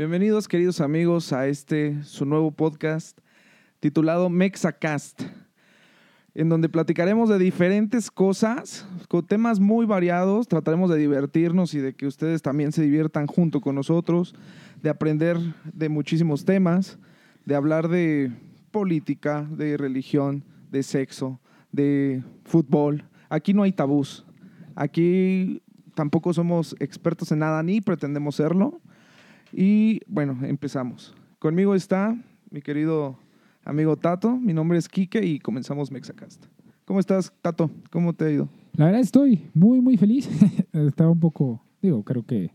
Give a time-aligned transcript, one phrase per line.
[0.00, 3.18] Bienvenidos, queridos amigos, a este su nuevo podcast
[3.80, 5.20] titulado Mexacast,
[6.34, 10.48] en donde platicaremos de diferentes cosas, con temas muy variados.
[10.48, 14.34] Trataremos de divertirnos y de que ustedes también se diviertan junto con nosotros,
[14.82, 15.36] de aprender
[15.70, 16.98] de muchísimos temas,
[17.44, 18.32] de hablar de
[18.70, 21.38] política, de religión, de sexo,
[21.72, 23.04] de fútbol.
[23.28, 24.24] Aquí no hay tabús.
[24.76, 25.60] Aquí
[25.94, 28.80] tampoco somos expertos en nada ni pretendemos serlo.
[29.52, 31.14] Y bueno, empezamos.
[31.38, 32.16] Conmigo está
[32.50, 33.18] mi querido
[33.64, 34.36] amigo Tato.
[34.36, 36.44] Mi nombre es Quique y comenzamos Mexacast.
[36.84, 37.70] ¿Cómo estás, Tato?
[37.90, 38.48] ¿Cómo te ha ido?
[38.74, 40.28] La verdad estoy muy, muy feliz.
[40.72, 42.52] Estaba un poco, digo, creo que,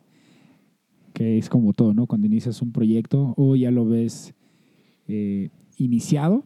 [1.14, 2.08] que es como todo, ¿no?
[2.08, 4.34] Cuando inicias un proyecto o ya lo ves
[5.08, 6.46] eh, iniciado,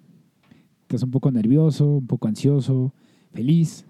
[0.81, 2.93] estás un poco nervioso, un poco ansioso,
[3.31, 3.85] feliz,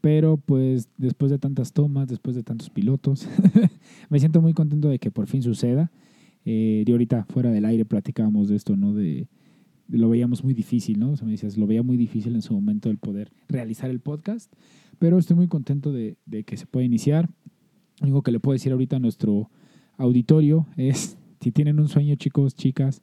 [0.00, 3.28] pero pues después de tantas tomas, después de tantos pilotos,
[4.10, 5.90] me siento muy contento de que por fin suceda.
[6.44, 8.94] Eh, y ahorita fuera del aire platicábamos de esto, ¿no?
[8.94, 9.28] De,
[9.88, 11.10] lo veíamos muy difícil, ¿no?
[11.10, 14.00] O sea, me decías, lo veía muy difícil en su momento el poder realizar el
[14.00, 14.52] podcast,
[14.98, 17.28] pero estoy muy contento de, de que se pueda iniciar.
[18.00, 19.50] Lo único que le puedo decir ahorita a nuestro
[19.96, 23.02] auditorio es, si tienen un sueño, chicos, chicas,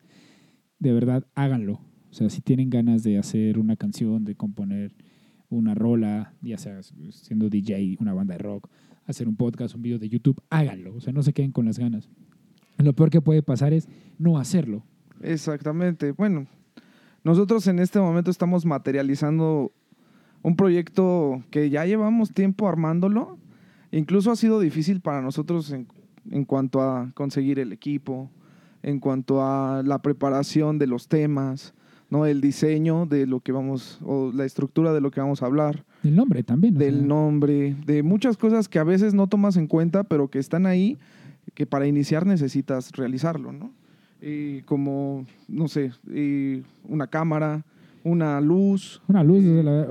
[0.80, 1.82] de verdad háganlo.
[2.10, 4.96] O sea, si tienen ganas de hacer una canción, de componer
[5.50, 8.70] una rola, ya sea siendo DJ, una banda de rock,
[9.06, 10.96] hacer un podcast, un video de YouTube, háganlo.
[10.96, 12.10] O sea, no se queden con las ganas.
[12.78, 13.88] Lo peor que puede pasar es
[14.18, 14.84] no hacerlo.
[15.22, 16.12] Exactamente.
[16.12, 16.48] Bueno,
[17.24, 19.72] nosotros en este momento estamos materializando
[20.42, 23.40] un proyecto que ya llevamos tiempo armándolo.
[23.92, 25.88] Incluso ha sido difícil para nosotros en,
[26.30, 28.30] en cuanto a conseguir el equipo,
[28.84, 31.74] en cuanto a la preparación de los temas,
[32.10, 32.26] ¿no?
[32.26, 35.86] El diseño de lo que vamos, o la estructura de lo que vamos a hablar.
[36.04, 36.78] El nombre también.
[36.78, 40.66] Del nombre, de muchas cosas que a veces no tomas en cuenta, pero que están
[40.66, 40.98] ahí,
[41.54, 43.72] que para iniciar necesitas realizarlo, ¿no?
[44.22, 45.92] Y como, no sé,
[46.88, 47.64] una cámara,
[48.04, 49.02] una luz.
[49.08, 49.44] Una luz,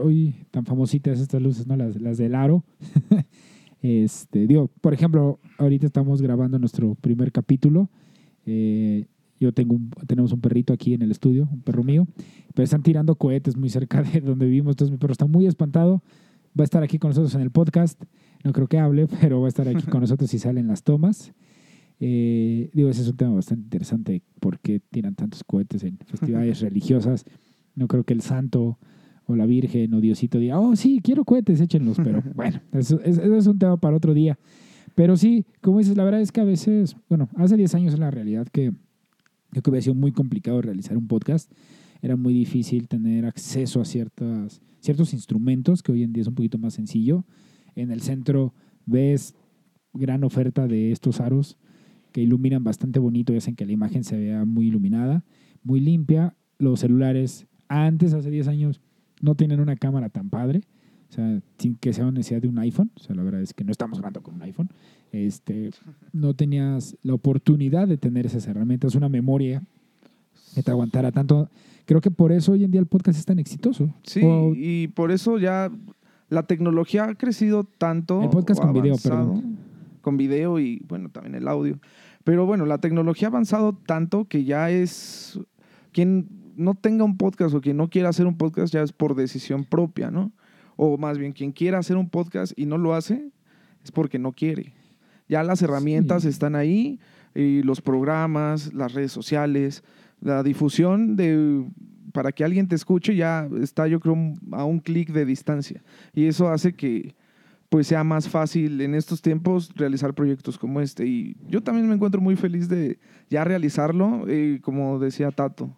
[0.02, 1.76] hoy tan famositas estas luces, ¿no?
[1.76, 2.64] Las, las del aro.
[3.82, 7.90] este, digo, por ejemplo, ahorita estamos grabando nuestro primer capítulo.
[8.46, 9.06] Eh,
[9.44, 12.06] yo tengo un, tenemos un perrito aquí en el estudio, un perro mío,
[12.54, 16.02] pero están tirando cohetes muy cerca de donde vivimos, entonces mi perro está muy espantado.
[16.58, 18.00] Va a estar aquí con nosotros en el podcast.
[18.44, 21.32] No creo que hable, pero va a estar aquí con nosotros si salen las tomas.
[22.00, 24.22] Eh, digo, ese es un tema bastante interesante.
[24.40, 27.24] ¿Por qué tiran tantos cohetes en festividades religiosas?
[27.74, 28.78] No creo que el santo
[29.26, 31.96] o la Virgen o Diosito diga, oh, sí, quiero cohetes, échenlos.
[32.02, 34.38] Pero bueno, eso, eso es un tema para otro día.
[34.94, 38.00] Pero sí, como dices, la verdad es que a veces, bueno, hace 10 años en
[38.00, 38.72] la realidad que
[39.54, 41.48] Creo que hubiera sido muy complicado realizar un podcast.
[42.02, 46.34] Era muy difícil tener acceso a ciertas, ciertos instrumentos, que hoy en día es un
[46.34, 47.24] poquito más sencillo.
[47.76, 48.52] En el centro
[48.84, 49.36] ves
[49.92, 51.56] gran oferta de estos aros
[52.10, 55.24] que iluminan bastante bonito y hacen que la imagen se vea muy iluminada,
[55.62, 56.36] muy limpia.
[56.58, 58.80] Los celulares, antes, hace 10 años,
[59.20, 60.62] no tienen una cámara tan padre.
[61.14, 62.90] O sea, sin que sea una necesidad de un iPhone.
[62.96, 64.68] O sea, la verdad es que no estamos grabando con un iPhone
[65.14, 65.70] este,
[66.12, 69.62] no tenías la oportunidad de tener esas herramientas, una memoria
[70.54, 71.48] que te aguantara tanto.
[71.86, 73.94] Creo que por eso hoy en día el podcast es tan exitoso.
[74.02, 74.22] Sí,
[74.56, 75.70] y por eso ya
[76.30, 78.22] la tecnología ha crecido tanto.
[78.22, 79.58] El podcast con video, perdón.
[80.00, 81.78] Con video y, bueno, también el audio.
[82.24, 85.38] Pero bueno, la tecnología ha avanzado tanto que ya es.
[85.92, 86.26] Quien
[86.56, 89.64] no tenga un podcast o quien no quiera hacer un podcast ya es por decisión
[89.64, 90.32] propia, ¿no?
[90.76, 93.30] O más bien, quien quiera hacer un podcast y no lo hace
[93.82, 94.72] es porque no quiere.
[95.28, 96.98] Ya las herramientas están ahí,
[97.34, 99.82] y los programas, las redes sociales,
[100.20, 101.64] la difusión de
[102.12, 104.16] para que alguien te escuche ya está yo creo
[104.52, 105.82] a un clic de distancia.
[106.14, 107.16] Y eso hace que
[107.68, 111.06] pues sea más fácil en estos tiempos realizar proyectos como este.
[111.06, 115.76] Y yo también me encuentro muy feliz de ya realizarlo eh, como decía Tato.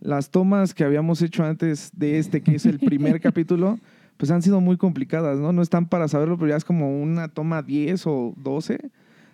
[0.00, 3.78] Las tomas que habíamos hecho antes de este que es el primer capítulo
[4.20, 5.50] pues han sido muy complicadas, ¿no?
[5.50, 8.78] No están para saberlo, pero ya es como una toma 10 o 12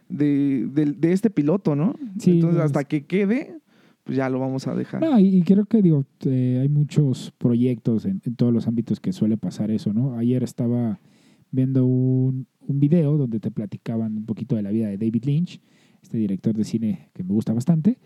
[0.09, 1.97] de, de, este piloto, ¿no?
[2.21, 3.59] Sí, Entonces, hasta que quede,
[4.05, 5.01] pues ya lo vamos a dejar.
[5.01, 9.37] No, y, creo que, digo, eh, hay muchos proyectos en, todos los ámbitos que suele
[9.37, 10.17] pasar eso, ¿no?
[10.17, 11.01] Ayer estaba
[11.51, 15.61] viendo un, un video donde te platicaban un poquito de la vida de David Lynch,
[16.01, 17.99] este director de cine que me gusta bastante,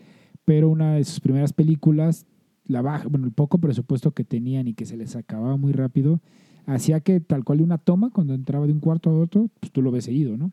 [0.45, 2.25] pero una de sus primeras películas,
[2.65, 6.21] la baja, bueno, el poco presupuesto que tenían y que se les acababa muy rápido,
[6.65, 9.81] hacía que tal cual una toma, cuando entraba de un cuarto a otro, pues tú
[9.81, 10.51] lo ves seguido, ¿no?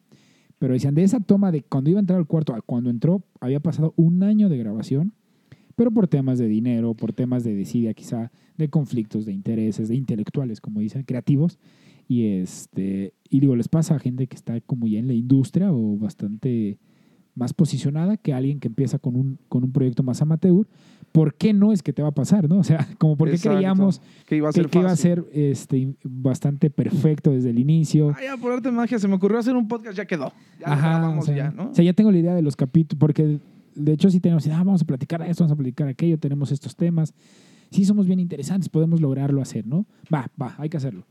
[0.58, 3.22] Pero decían, de esa toma de cuando iba a entrar al cuarto a cuando entró,
[3.40, 5.12] había pasado un año de grabación,
[5.76, 9.94] pero por temas de dinero, por temas de desidia quizá, de conflictos, de intereses, de
[9.94, 11.58] intelectuales, como dicen, creativos.
[12.08, 15.72] Y, este, y digo, les pasa a gente que está como ya en la industria
[15.72, 16.78] o bastante
[17.38, 20.66] más posicionada que alguien que empieza con un, con un proyecto más amateur.
[21.12, 22.58] ¿Por qué no es que te va a pasar, no?
[22.60, 23.56] O sea, como porque Exacto.
[23.56, 28.10] creíamos que iba a ser que iba a ser este, bastante perfecto desde el inicio.
[28.10, 30.32] Ah, ya, por arte de magia, se me ocurrió hacer un podcast, ya quedó.
[30.60, 31.70] Ya Ajá, grabamos o sea, ya, ¿no?
[31.70, 33.38] o sea, ya tengo la idea de los capítulos, porque
[33.74, 36.76] de hecho sí tenemos, ah, vamos a platicar esto, vamos a platicar aquello, tenemos estos
[36.76, 37.14] temas.
[37.70, 39.86] Sí somos bien interesantes, podemos lograrlo hacer, ¿no?
[40.12, 41.06] Va, va, hay que hacerlo.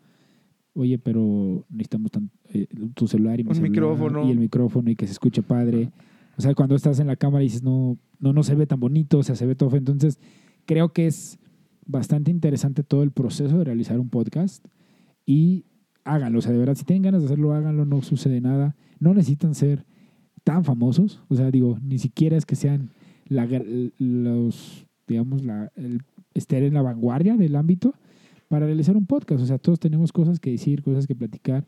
[0.74, 4.27] Oye, pero necesitamos tan- eh, tu celular y mi celular micrófono.
[4.27, 5.91] y el micrófono y que se escuche padre.
[6.38, 8.80] O sea, cuando estás en la cámara y dices, no, no, no se ve tan
[8.80, 9.75] bonito, o sea, se ve todo.
[9.75, 10.19] Entonces,
[10.66, 11.39] creo que es
[11.86, 14.66] bastante interesante todo el proceso de realizar un podcast
[15.25, 15.66] y
[16.04, 16.39] háganlo.
[16.39, 18.75] O sea, de verdad, si tienen ganas de hacerlo, háganlo, no sucede nada.
[19.00, 19.86] No necesitan ser
[20.44, 21.24] tan famosos.
[21.28, 22.92] O sea, digo, ni siquiera es que sean
[23.28, 23.48] la,
[23.98, 26.01] los, digamos, la, el,
[26.36, 27.95] estar en la vanguardia del ámbito
[28.48, 29.42] para realizar un podcast.
[29.42, 31.66] O sea, todos tenemos cosas que decir, cosas que platicar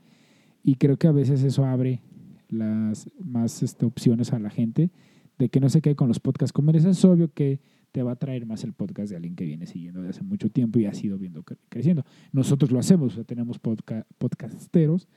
[0.63, 2.01] y creo que a veces eso abre
[2.49, 4.91] las más este, opciones a la gente
[5.37, 6.97] de que no se quede con los podcasts comerciales.
[6.97, 7.59] Es obvio que
[7.91, 10.49] te va a traer más el podcast de alguien que viene siguiendo desde hace mucho
[10.49, 12.03] tiempo y ha sido viendo cre- creciendo.
[12.31, 15.07] Nosotros lo hacemos, o sea, tenemos podca- podcasteros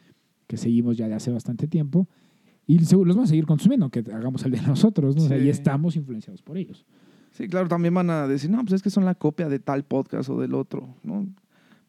[0.46, 2.08] que seguimos ya de hace bastante tiempo
[2.66, 5.24] y seguro los vamos a seguir consumiendo, aunque hagamos el de nosotros, ¿no?
[5.24, 5.44] O sea, Sí.
[5.46, 6.86] y estamos influenciados por ellos.
[7.32, 9.84] Sí, claro, también van a decir, no, pues es que son la copia de tal
[9.84, 11.26] podcast o del otro, ¿no?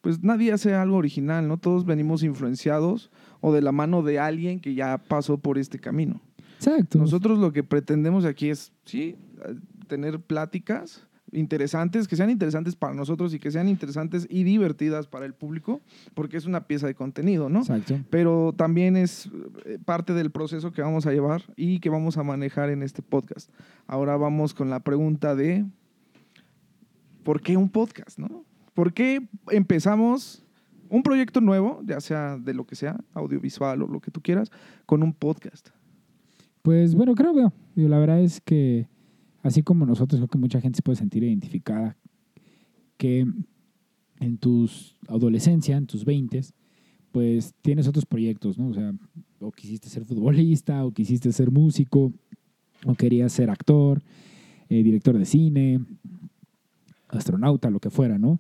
[0.04, 1.58] Pues nadie hace algo original, ¿no?
[1.58, 3.10] Todos venimos influenciados
[3.40, 6.20] o de la mano de alguien que ya pasó por este camino.
[6.58, 6.98] Exacto.
[6.98, 9.16] Nosotros lo que pretendemos aquí es, sí,
[9.88, 15.26] tener pláticas interesantes, que sean interesantes para nosotros y que sean interesantes y divertidas para
[15.26, 15.80] el público,
[16.16, 17.60] porque es una pieza de contenido, ¿no?
[17.60, 17.98] Exacto.
[18.10, 19.30] pero también es
[19.64, 23.02] eh, parte del proceso que vamos a llevar y que vamos a manejar en este
[23.02, 23.50] podcast.
[23.88, 25.64] Ahora vamos con la pregunta de
[27.24, 28.44] ¿por qué un podcast, no?
[28.74, 30.44] ¿Por qué empezamos
[30.90, 34.52] un proyecto nuevo, ya sea de lo que sea, audiovisual o lo que tú quieras,
[34.86, 35.70] con un podcast?
[36.62, 38.88] Pues bueno, creo que digo, la verdad es que
[39.42, 41.98] así como nosotros, creo que mucha gente se puede sentir identificada
[42.98, 43.26] que
[44.20, 46.42] en tus adolescencia, en tus 20,
[47.12, 48.70] pues tienes otros proyectos, ¿no?
[48.70, 48.94] O sea,
[49.40, 52.14] o quisiste ser futbolista, o quisiste ser músico,
[52.86, 54.02] o querías ser actor,
[54.70, 55.82] eh, director de cine,
[57.10, 58.40] astronauta, lo que fuera, ¿no?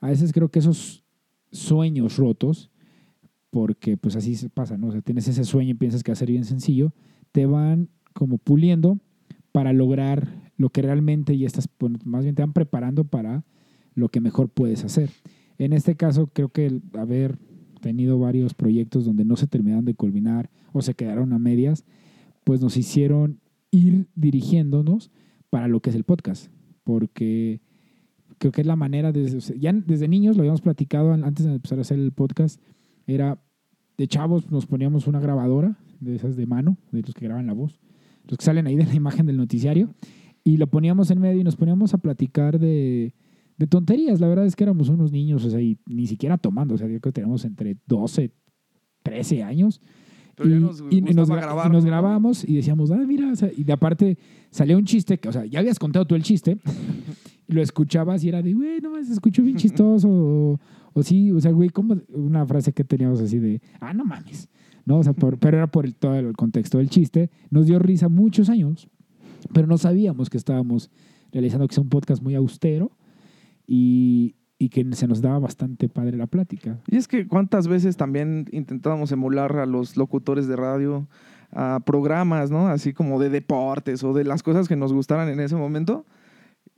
[0.00, 1.04] A veces creo que esos
[1.50, 2.70] sueños rotos,
[3.50, 4.88] porque pues así se pasa, ¿no?
[4.88, 6.92] O sea, tienes ese sueño y piensas que va a ser bien sencillo,
[7.32, 8.98] te van como puliendo
[9.52, 11.68] para lograr lo que realmente ya estás,
[12.04, 13.44] más bien te van preparando para
[13.94, 15.10] lo que mejor puedes hacer.
[15.58, 17.38] En este caso, creo que haber
[17.80, 21.84] tenido varios proyectos donde no se terminaron de culminar o se quedaron a medias,
[22.44, 23.40] pues nos hicieron
[23.70, 25.10] ir dirigiéndonos
[25.50, 26.52] para lo que es el podcast.
[26.84, 27.60] Porque
[28.38, 31.24] creo que es la manera, de, o sea, ya desde niños lo habíamos platicado an-
[31.24, 32.60] antes de empezar a hacer el podcast,
[33.06, 33.40] era
[33.96, 37.52] de chavos nos poníamos una grabadora de esas de mano, de los que graban la
[37.52, 37.80] voz,
[38.26, 39.92] los que salen ahí de la imagen del noticiario,
[40.44, 43.12] y lo poníamos en medio y nos poníamos a platicar de,
[43.58, 44.20] de tonterías.
[44.20, 46.86] La verdad es que éramos unos niños, o sea, y ni siquiera tomando, o sea,
[46.86, 48.30] yo creo que teníamos entre 12,
[49.02, 49.80] 13 años.
[50.36, 51.90] Pero y, nos y- nos, gustaba gra- y nos ¿no?
[51.90, 54.16] grabábamos y decíamos, ah, mira, o sea, y de aparte
[54.50, 56.58] salía un chiste, que, o sea, ya habías contado tú el chiste,
[57.48, 60.60] lo escuchabas y era de, güey, no se escuchó bien chistoso, o,
[60.92, 64.48] o sí, o sea, güey, como una frase que teníamos así de, ah, no mames,
[64.84, 64.98] ¿no?
[64.98, 68.08] O sea, por- pero era por el, todo el contexto del chiste, nos dio risa
[68.08, 68.88] muchos años,
[69.52, 70.90] pero no sabíamos que estábamos
[71.32, 72.90] realizando quizá un podcast muy austero
[73.66, 76.80] y, y que se nos daba bastante padre la plática.
[76.88, 81.08] Y es que cuántas veces también intentábamos emular a los locutores de radio,
[81.52, 82.68] a programas, ¿no?
[82.68, 86.04] Así como de deportes o de las cosas que nos gustaran en ese momento.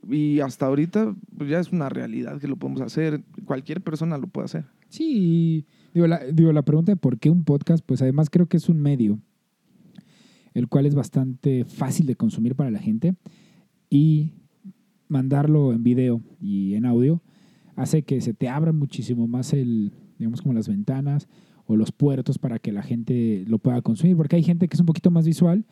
[0.09, 3.23] Y hasta ahorita pues ya es una realidad que lo podemos hacer.
[3.45, 4.65] Cualquier persona lo puede hacer.
[4.89, 8.57] Sí, digo la, digo, la pregunta de por qué un podcast, pues además creo que
[8.57, 9.19] es un medio,
[10.53, 13.15] el cual es bastante fácil de consumir para la gente
[13.89, 14.33] y
[15.07, 17.21] mandarlo en video y en audio
[17.75, 21.27] hace que se te abran muchísimo más el, digamos como las ventanas
[21.65, 24.79] o los puertos para que la gente lo pueda consumir, porque hay gente que es
[24.79, 25.65] un poquito más visual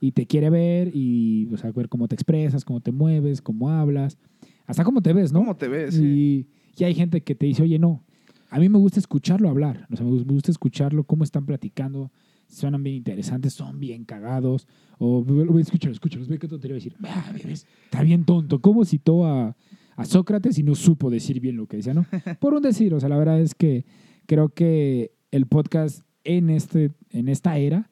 [0.00, 3.70] y te quiere ver y o sea, ver cómo te expresas, cómo te mueves, cómo
[3.70, 4.18] hablas,
[4.66, 5.40] hasta cómo te ves, ¿no?
[5.40, 5.94] ¿Cómo te ves?
[5.94, 6.46] Sí.
[6.76, 8.04] Y, y hay gente que te dice, oye, no,
[8.50, 11.44] a mí me gusta escucharlo hablar, o sea, me gus- me gusta escucharlo, cómo están
[11.46, 12.10] platicando,
[12.48, 14.66] suenan bien interesantes, son bien cagados,
[14.98, 19.26] o "Ve, escúchalo, escúchalo, ve qué tontería decir, "Ah, ves, está bien tonto, ¿cómo citó
[19.26, 19.54] a,
[19.96, 22.06] a Sócrates y no supo decir bien lo que decía, no?
[22.40, 23.84] Por un decir, o sea, la verdad es que
[24.26, 27.90] creo que el podcast en, este, en esta era,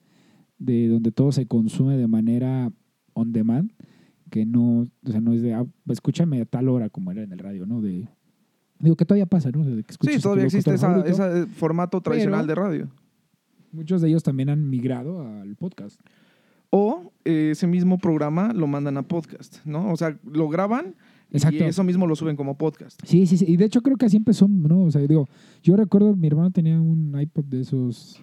[0.58, 2.70] de donde todo se consume de manera
[3.12, 3.72] on demand,
[4.30, 7.32] que no, o sea, no es de, ah, escúchame a tal hora como era en
[7.32, 7.80] el radio, ¿no?
[7.80, 8.08] De,
[8.78, 9.64] digo que todavía pasa, ¿no?
[9.64, 12.90] De que escuches Sí, todavía existe ese formato tradicional de radio.
[13.72, 16.00] Muchos de ellos también han migrado al podcast.
[16.70, 19.92] O eh, ese mismo programa lo mandan a podcast, ¿no?
[19.92, 20.96] O sea, lo graban
[21.30, 21.64] Exacto.
[21.64, 23.00] y eso mismo lo suben como podcast.
[23.04, 23.44] Sí, sí, sí.
[23.48, 24.84] Y de hecho creo que así empezó, ¿no?
[24.84, 25.28] O sea, digo,
[25.62, 28.20] yo recuerdo, mi hermano tenía un iPod de esos...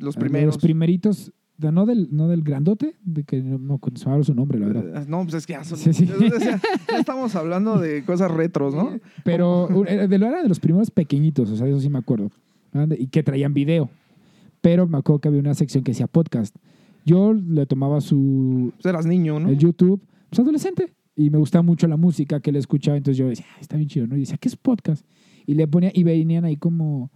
[0.00, 0.54] Los primeros.
[0.54, 5.02] Los primeritos, no, del, no del grandote, de que no, no su nombre, la verdad.
[5.02, 6.06] Eh, No, pues es que ya, son- Sí,
[6.40, 6.60] ya
[6.98, 8.92] estamos hablando de cosas retros, ¿no?
[9.24, 12.30] Pero era de, era de los primeros pequeñitos, o sea, eso sí me acuerdo.
[12.98, 13.90] Y que traían video.
[14.60, 16.54] Pero me acuerdo que había una sección que decía podcast.
[17.04, 19.48] Yo le tomaba su Pues eras niño, ¿no?
[19.48, 20.00] el YouTube,
[20.30, 23.58] pues adolescente, y me gustaba mucho la música que le escuchaba, entonces yo decía, "Ah,
[23.60, 24.16] está bien chido, ¿no?
[24.16, 25.04] Y decía, ¿qué es podcast?
[25.46, 27.10] Y le ponía, y venían ahí como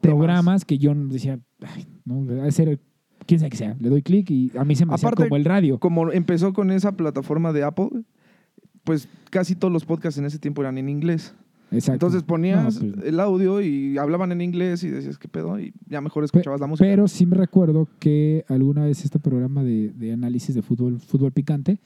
[0.00, 2.80] programas que yo decía, "Ay, no, debe ser,
[3.28, 5.44] quién sabe que sea, le doy clic y a mí se me Aparte, como el
[5.44, 5.78] radio.
[5.78, 7.90] Como empezó con esa plataforma de Apple,
[8.82, 11.34] pues casi todos los podcasts en ese tiempo eran en inglés.
[11.70, 12.06] Exacto.
[12.06, 15.60] Entonces ponías No, pues, el audio y hablaban en inglés y decías, ¿qué pedo?
[15.60, 16.88] Y ya mejor escuchabas la música.
[16.88, 21.30] Pero sí me recuerdo que alguna vez este programa de, de análisis de fútbol, fútbol
[21.30, 21.78] picante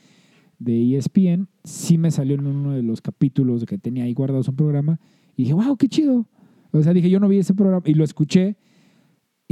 [0.61, 4.55] de ESPN, sí me salió en uno de los capítulos que tenía ahí guardados un
[4.55, 5.01] programa
[5.37, 6.29] y dije, wow, qué chido.
[6.71, 8.57] O sea, dije, yo no vi ese programa y lo escuché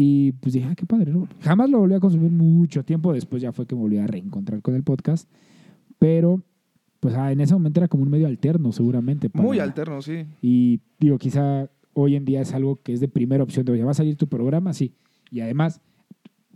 [0.03, 1.13] y pues dije, ah, qué padre.
[1.13, 1.29] ¿no?
[1.41, 4.63] Jamás lo volví a consumir mucho tiempo, después ya fue que me volví a reencontrar
[4.63, 5.29] con el podcast,
[5.99, 6.43] pero
[7.01, 9.29] pues ah, en ese momento era como un medio alterno seguramente.
[9.31, 10.25] para- Muy alterno, sí.
[10.43, 13.65] y digo, quizá hoy en día es algo que es de primera opción.
[13.67, 14.73] De, oye, ¿va a salir tu programa?
[14.73, 14.95] Sí.
[15.31, 15.81] Y además,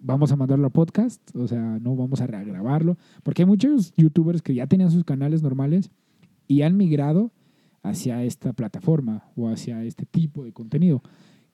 [0.01, 2.97] vamos a mandarlo a podcast, o sea, no vamos a regrabarlo.
[3.23, 5.91] Porque hay muchos youtubers que ya tenían sus canales normales
[6.47, 7.31] y han migrado
[7.83, 11.03] hacia esta plataforma o hacia este tipo de contenido.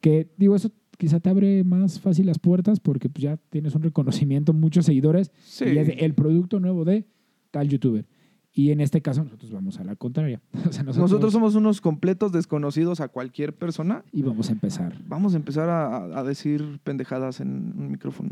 [0.00, 3.82] Que digo, eso quizá te abre más fácil las puertas porque pues, ya tienes un
[3.82, 5.64] reconocimiento, muchos seguidores Sí.
[5.64, 7.06] y es el producto nuevo de
[7.50, 8.04] tal youtuber.
[8.52, 10.42] Y en este caso nosotros vamos a la contraria.
[10.68, 14.04] O sea, Nosotros somos unos completos desconocidos a cualquier persona.
[14.12, 14.94] y vamos a empezar.
[15.06, 18.30] Vamos a empezar a, a decir pendejadas en un micrófono.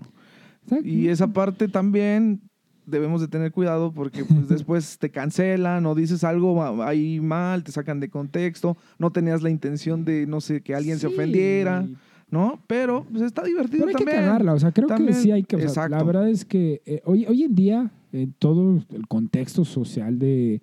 [0.65, 0.87] Exacto.
[0.87, 2.43] Y esa parte también
[2.85, 7.73] debemos de tener cuidado porque pues, después te cancelan o dices algo ahí mal, te
[7.73, 11.87] sacan de contexto, no tenías la intención de, no sé, que alguien se ofendiera,
[12.31, 12.61] ¿no?
[12.67, 14.25] Pero pues está divertido Pero hay que también.
[14.25, 15.57] cagarla, o sea, creo También, que sí hay que.
[15.57, 19.65] o sea, la verdad es que eh, hoy, hoy en día, en todo el contexto
[19.65, 20.63] social de,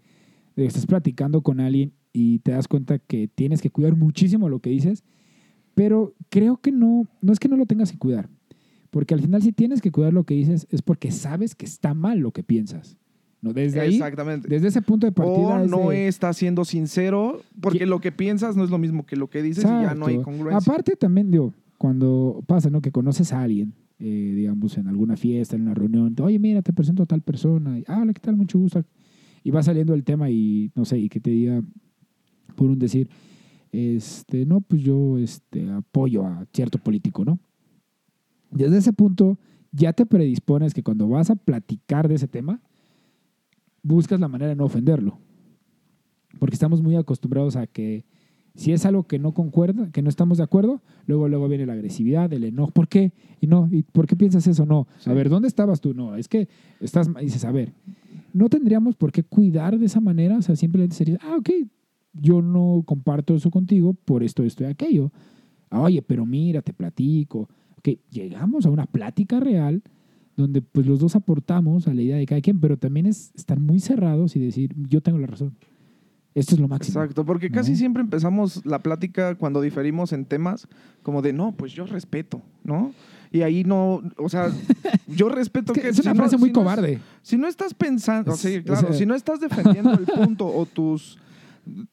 [0.55, 4.47] de que estás platicando con alguien y te das cuenta que tienes que cuidar muchísimo
[4.49, 5.03] lo que dices,
[5.73, 8.29] pero creo que no, no es que no lo tengas que cuidar,
[8.91, 11.93] porque al final si tienes que cuidar lo que dices es porque sabes que está
[11.93, 12.97] mal lo que piensas.
[13.45, 13.53] ¿No?
[13.53, 14.47] Desde ahí, Exactamente.
[14.49, 15.61] desde ese punto de partida.
[15.61, 19.05] O no de- estás siendo sincero, porque Que- lo que piensas no es lo mismo
[19.05, 20.57] que lo que dices y ya no hay congruencia.
[20.57, 22.81] Aparte también, digo, cuando pasa, ¿no?
[22.81, 26.73] Que conoces a alguien, eh, digamos, en alguna fiesta, en una reunión, oye, mira, te
[26.73, 28.35] presento a tal persona, y, ah, hola, ¿qué tal?
[28.35, 28.83] Mucho gusto.
[29.43, 31.61] Y va saliendo el tema y, no sé, y que te diga,
[32.55, 33.09] por un decir,
[33.71, 37.39] este, no, pues yo este, apoyo a cierto político, ¿no?
[38.51, 39.37] Desde ese punto,
[39.71, 42.61] ya te predispones que cuando vas a platicar de ese tema,
[43.85, 45.19] buscas la manera de no ofenderlo.
[46.39, 48.03] Porque estamos muy acostumbrados a que
[48.55, 51.73] si es algo que no concuerda, que no estamos de acuerdo, luego luego viene la
[51.73, 52.71] agresividad, el enojo.
[52.71, 53.13] ¿Por qué?
[53.41, 54.65] Y no, ¿y por qué piensas eso?
[54.65, 54.87] No.
[54.99, 55.09] Sí.
[55.09, 55.93] A ver, ¿dónde estabas tú?
[55.93, 56.47] No, es que
[56.79, 57.73] estás dices, a ver,
[58.33, 61.49] no tendríamos por qué cuidar de esa manera, o sea, simplemente sería, ah, ok,
[62.13, 65.11] yo no comparto eso contigo por esto, esto y aquello.
[65.69, 67.49] Ah, Oye, pero mira, te platico.
[67.77, 69.83] Ok, llegamos a una plática real
[70.35, 73.59] donde pues los dos aportamos a la idea de cada quien, pero también es estar
[73.59, 75.55] muy cerrados y decir, yo tengo la razón.
[76.33, 76.99] Esto es lo máximo.
[76.99, 77.55] Exacto, porque ¿no?
[77.55, 80.67] casi siempre empezamos la plática cuando diferimos en temas
[81.01, 82.91] como de, no, pues yo respeto, ¿no?
[83.31, 84.51] Y ahí no, o sea,
[85.07, 85.89] yo respeto Es, que que...
[85.89, 86.99] es una si no- frase muy si no cobarde.
[87.21, 90.45] Si no estás pensando, Es- sí, o claro, sea- si no estás defendiendo el punto
[90.45, 91.17] o tus,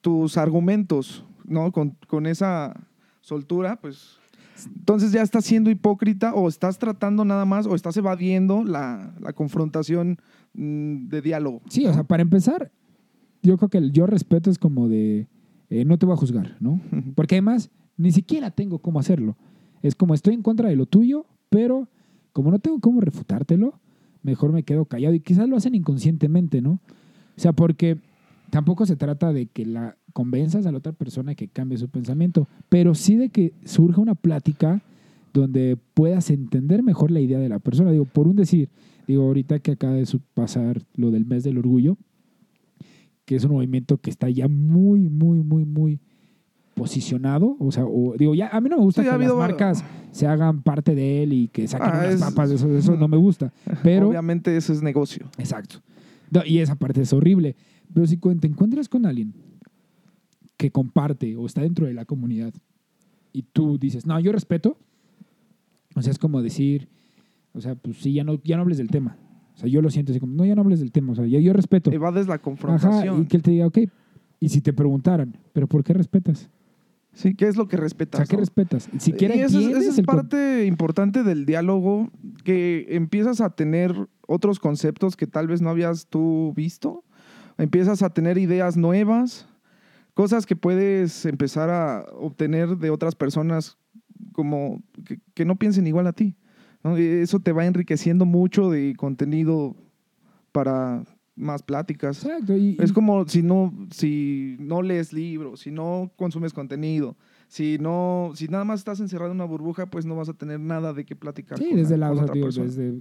[0.01, 1.71] tus argumentos, ¿no?
[1.71, 2.75] Con, con esa
[3.21, 4.17] soltura, pues
[4.67, 9.33] entonces ya estás siendo hipócrita o estás tratando nada más o estás evadiendo la, la
[9.33, 10.19] confrontación
[10.55, 11.63] mm, de diálogo.
[11.69, 12.71] Sí, o sea, para empezar,
[13.43, 15.29] yo creo que el yo respeto es como de
[15.73, 16.81] eh, no te voy a juzgar, ¿no?
[17.15, 19.37] Porque además ni siquiera tengo cómo hacerlo.
[19.83, 21.89] Es como estoy en contra de lo tuyo, pero
[22.33, 23.81] como no tengo cómo refutártelo,
[24.23, 25.15] mejor me quedo callado.
[25.15, 26.73] Y quizás lo hacen inconscientemente, ¿no?
[26.73, 27.99] O sea, porque
[28.51, 32.49] tampoco se trata de que la convenzas a la otra persona que cambie su pensamiento,
[32.69, 34.83] pero sí de que surja una plática
[35.33, 37.91] donde puedas entender mejor la idea de la persona.
[37.91, 38.69] Digo, por un decir,
[39.09, 41.97] digo, ahorita que acaba de pasar lo del mes del orgullo,
[43.25, 46.01] que es un movimiento que está ya muy, muy, muy, muy
[46.75, 47.57] posicionado.
[47.59, 49.85] O sea, o- digo, ya a mí no me gusta Sí, ha que las marcas
[50.11, 53.09] se hagan parte de él y que saquen Ah, unas es- papas, eso, eso no
[53.09, 53.53] me gusta.
[53.83, 55.27] Pero, Obviamente eso es negocio.
[55.39, 55.77] exacto.
[56.31, 57.57] No, y esa parte es horrible.
[57.93, 59.35] Pero si te encuentras con alguien
[60.63, 62.55] que comparte o está dentro de la comunidad
[63.33, 64.79] y tú dices, no, yo respeto,
[65.95, 66.89] o sea, es como decir,
[67.53, 69.17] o sea, pues sí, ya no, ya no hables del tema.
[69.55, 71.13] O sea, yo lo siento así como, no, ya no hables del tema.
[71.13, 71.91] O sea, yo, yo respeto.
[71.93, 73.23] Evades la Ajá, confrontación.
[73.23, 73.79] y que él te diga, ok.
[74.41, 76.49] Y si te preguntaran, ¿pero por qué respetas?
[77.13, 78.19] Sí, ¿qué es lo que O respetas?
[78.21, 78.41] sea, ¿qué no?
[78.41, 78.89] respetas?
[78.99, 82.11] Siquiera Y esa es, esa es parte importante del diálogo,
[82.45, 87.05] que empiezas a tener otros conceptos que tal vez no habías tú visto,
[87.59, 89.47] empiezas a tener ideas nuevas,
[90.15, 93.79] cosas que puedes empezar a obtener de otras personas
[94.33, 96.37] como que, que no piensen igual a ti.
[96.85, 96.97] ¿no?
[96.97, 99.77] Eso te va enriqueciendo mucho de contenido
[100.53, 101.05] para
[101.35, 102.25] más pláticas.
[102.25, 102.57] Exacto.
[102.57, 107.17] Y, Es como si no, si no lees libros, si no consumes contenido,
[107.49, 110.61] si no, si nada más estás encerrado en una burbuja, pues no vas a tener
[110.61, 111.59] nada de qué platicar.
[111.59, 112.67] Sí, con desde la- la, otra digo, persona.
[112.67, 112.93] desde,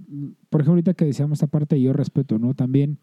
[0.50, 2.54] por ejemplo, ahorita que decíamos esta parte yo respeto, ¿no?
[2.54, 3.00] También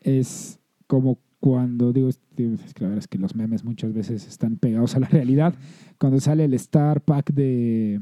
[0.00, 4.56] es como cuando, digo, es que la verdad es que los memes muchas veces están
[4.56, 5.54] pegados a la realidad.
[5.98, 8.00] Cuando sale el Star Pack de,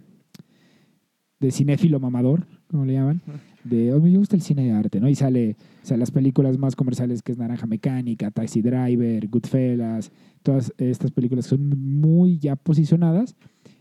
[1.40, 3.22] de cinéfilo mamador, como le llaman,
[3.64, 5.08] de, oh, me gusta el cine de arte, ¿no?
[5.08, 10.12] Y sale, o sea, las películas más comerciales que es Naranja Mecánica, Taxi Driver, Goodfellas,
[10.42, 13.36] todas estas películas son muy ya posicionadas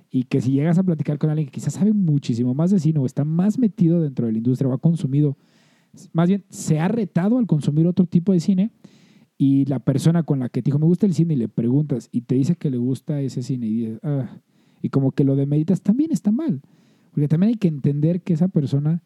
[0.09, 2.99] y que si llegas a platicar con alguien que quizás sabe muchísimo más de cine
[2.99, 5.37] o está más metido dentro de la industria o ha consumido,
[6.11, 8.71] más bien se ha retado al consumir otro tipo de cine
[9.43, 12.07] y la persona con la que te dijo me gusta el cine y le preguntas
[12.13, 14.37] y te dice que le gusta ese cine y dices, "Ah",
[14.81, 16.61] y como que lo demeritas, también está mal.
[17.11, 19.01] Porque también hay que entender que esa persona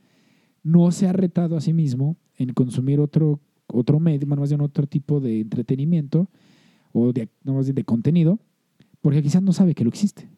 [0.63, 4.62] no se ha retado a sí mismo en consumir otro, otro medio, bueno, más bien
[4.62, 6.29] otro tipo de entretenimiento
[6.94, 8.39] o de, no, más bien de contenido,
[9.01, 10.29] porque quizás no sabe que lo existe.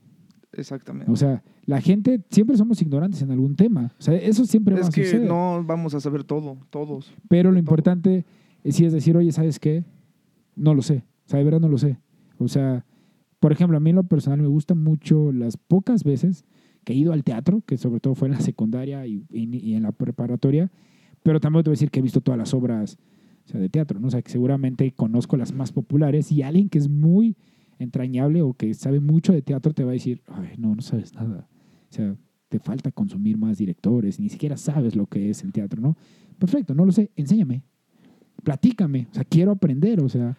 [0.53, 1.11] Exactamente.
[1.11, 3.93] O sea, la gente siempre somos ignorantes en algún tema.
[3.99, 5.27] O sea, eso siempre va es a que suceder.
[5.27, 7.13] no vamos a saber todo, todos.
[7.27, 8.25] Pero lo importante es,
[8.65, 9.85] sí es decir, oye, ¿sabes qué?
[10.55, 11.03] No lo sé.
[11.25, 11.99] O sea, de verdad no lo sé.
[12.37, 12.85] O sea,
[13.39, 16.45] por ejemplo, a mí en lo personal me gustan mucho las pocas veces
[16.83, 19.75] que he ido al teatro, que sobre todo fue en la secundaria y, y- y
[19.75, 20.71] en la preparatoria,
[21.23, 22.97] pero también te voy a decir que he visto todas las obras
[23.45, 24.07] o sea, de teatro, ¿no?
[24.07, 27.35] O sea, que seguramente conozco las más populares y alguien que es muy
[27.79, 31.13] entrañable o que sabe mucho de teatro te va a decir, ay, no, no sabes
[31.13, 31.47] nada.
[31.89, 32.15] O sea,
[32.49, 35.95] te falta consumir más directores, ni siquiera sabes lo que es el teatro, ¿no?
[36.37, 37.63] Perfecto, no lo sé, enséñame,
[38.43, 40.35] platícame, o sea, quiero aprender, o sea,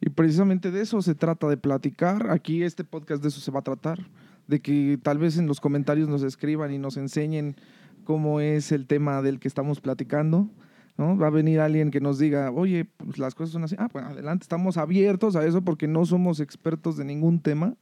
[0.00, 2.30] Y precisamente de eso se trata de platicar.
[2.30, 4.00] Aquí este podcast de eso se va a tratar.
[4.48, 7.54] De que tal vez en los comentarios nos escriban y nos enseñen
[8.04, 10.50] cómo es el tema del que estamos platicando.
[10.98, 11.16] ¿no?
[11.16, 13.76] Va a venir alguien que nos diga, oye, pues las cosas son así.
[13.78, 17.74] Ah, pues adelante, estamos abiertos a eso porque no somos expertos de ningún tema.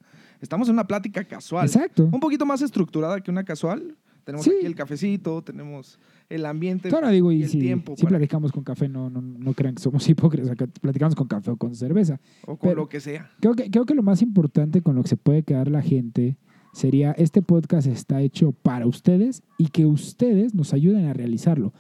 [0.43, 1.65] Estamos en una plática casual.
[1.67, 2.05] exacto.
[2.13, 3.97] Un poquito más estructurada que una casual.
[4.25, 4.53] Tenemos Sí.
[4.59, 5.99] aquí el cafecito, tenemos
[6.31, 9.53] el ambiente digo, y el si, tiempo si para- platicamos con café, no, no, no
[9.53, 12.21] crean que somos hipócritas, platicamos con café o con cerveza.
[12.47, 13.31] o con pero- lo que sea.
[13.41, 16.39] Creo que, creo que lo más importante con lo que se puede quedar la gente
[16.73, 21.75] sería, este podcast está hecho para ustedes y que ustedes nos ayuden a realizarlo.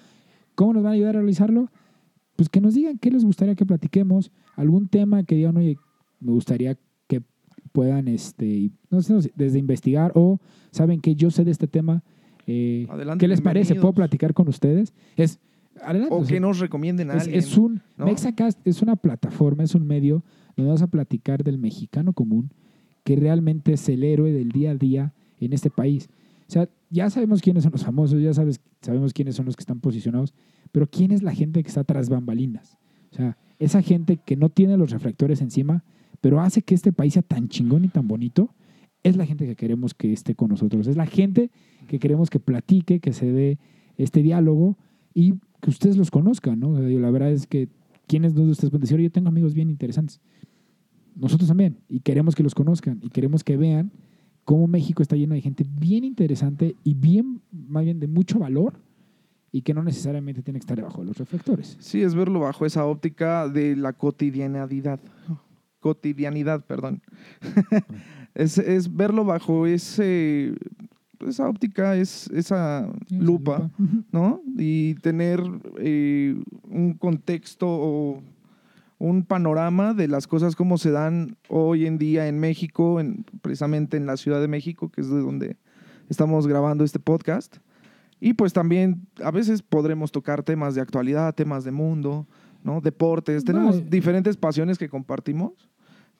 [0.57, 1.71] ¿Cómo nos van a ayudar a realizarlo?
[2.37, 5.77] Pues que nos digan qué les gustaría que platiquemos, algún tema que digan, oye,
[6.19, 7.23] me gustaría que
[7.73, 10.41] puedan, este, no sé, desde investigar o
[10.73, 12.03] saben que yo sé de este tema,
[12.51, 13.75] eh, Adelante, ¿qué les parece?
[13.77, 14.93] ¿Puedo platicar con ustedes?
[15.17, 15.39] Es,
[15.83, 16.15] adelante.
[16.15, 17.39] O o sea, que nos recomienden a es, alguien.
[17.39, 18.07] es un ¿no?
[18.07, 20.25] Mexacast es una plataforma, es un medio
[20.57, 22.51] donde vas a platicar del mexicano común
[23.05, 26.09] que realmente es el héroe del día a día en este país.
[26.49, 29.63] O sea, ya sabemos quiénes son los famosos, ya sabes, sabemos quiénes son los que
[29.63, 30.35] están posicionados,
[30.73, 32.77] pero quién es la gente que está tras bambalinas.
[33.13, 35.85] O sea, esa gente que no tiene los reflectores encima,
[36.21, 38.53] pero hace que este país sea tan chingón y tan bonito,
[39.03, 40.87] es la gente que queremos que esté con nosotros.
[40.87, 41.51] Es la gente
[41.89, 43.59] que queremos que platique, que se dé
[43.97, 44.77] este diálogo
[45.15, 46.79] y que ustedes los conozcan, ¿no?
[46.79, 47.69] La verdad es que
[48.07, 50.21] quienes de ustedes pueden decir, "Oye, yo tengo amigos bien interesantes.
[51.15, 53.93] Nosotros también, y queremos que los conozcan, y queremos que vean
[54.45, 58.81] cómo México está lleno de gente bien interesante y bien, más bien de mucho valor,
[59.53, 61.77] y que no necesariamente tiene que estar debajo de los reflectores.
[61.81, 65.01] Sí, es verlo bajo esa óptica de la cotidianidad.
[65.81, 67.03] Cotidianidad, perdón.
[68.41, 70.55] Es, es verlo bajo ese,
[71.27, 73.71] esa óptica, es esa lupa.
[74.13, 74.41] ¿no?
[74.57, 75.43] Y tener
[75.79, 76.35] eh,
[76.69, 78.23] un contexto o
[78.99, 83.97] un panorama de las cosas como se dan hoy en día en México, en, precisamente
[83.97, 85.57] en la Ciudad de México, que es de donde
[86.09, 87.59] estamos grabando este podcast.
[88.21, 92.27] Y pues también a veces podremos tocar temas de actualidad, temas de mundo,
[92.63, 92.83] ¿no?
[92.83, 93.45] Deportes.
[93.45, 95.53] Tenemos No, diferentes pasiones que compartimos,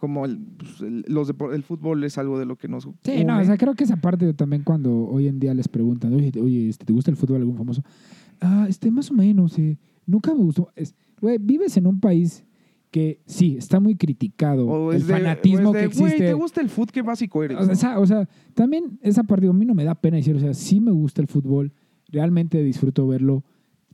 [0.01, 3.39] como el, pues, el- los el fútbol es algo de lo que nos Sí, no,
[3.39, 6.69] o sea, creo que esa parte también cuando hoy en día les preguntan, oye, oye
[6.69, 7.83] este, ¿te gusta el fútbol algún famoso?
[8.41, 9.79] Ah, este, más o menos, sí.
[10.07, 10.71] Nunca me gustó.
[10.75, 12.45] Es, güey, vives en un país
[12.91, 14.67] que sí, está muy criticado.
[14.67, 16.27] O el de- fanatismo o de, que "Güey, existe.
[16.27, 16.91] ¿te gusta el fútbol?
[16.93, 17.59] Qué básico eres.
[17.59, 20.35] O sea, o sea, también esa parte, digo, a mí no me da pena decir,
[20.35, 21.73] o sea, sí me gusta el fútbol,
[22.09, 23.45] realmente disfruto verlo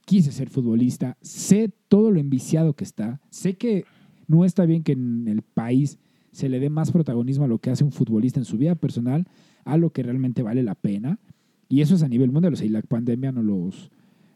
[0.07, 3.85] quise ser futbolista, sé todo lo enviciado que está, sé que
[4.28, 5.98] no está bien que en el país
[6.32, 9.26] se le dé más protagonismo a lo que hace un futbolista en su vida personal,
[9.64, 11.18] a lo que realmente vale la pena.
[11.68, 13.90] Y eso es a nivel mundial, o sea, y la pandemia no los,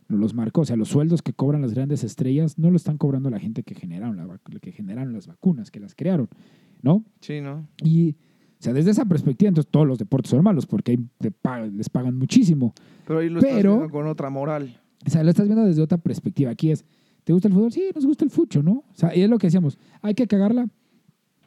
[0.08, 0.62] no los marcó.
[0.62, 3.62] O sea, los sueldos que cobran las grandes estrellas no lo están cobrando la gente
[3.62, 6.28] que generaron, la, que generaron las vacunas, que las crearon,
[6.82, 7.04] ¿no?
[7.20, 7.68] Sí, ¿no?
[7.84, 11.30] Y, o sea, desde esa perspectiva, entonces todos los deportes son malos porque ahí te
[11.30, 12.74] pagan- les pagan muchísimo.
[13.06, 14.80] Pero ahí lo Pero- estás viendo con otra moral.
[15.06, 16.50] O sea, lo estás viendo desde otra perspectiva.
[16.50, 16.84] Aquí es,
[17.30, 17.72] ¿te gusta el fútbol?
[17.72, 18.72] Sí, nos gusta el fucho, ¿no?
[18.72, 20.68] O sea, y es lo que decíamos, ¿hay que cagarla?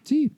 [0.04, 0.32] Sí.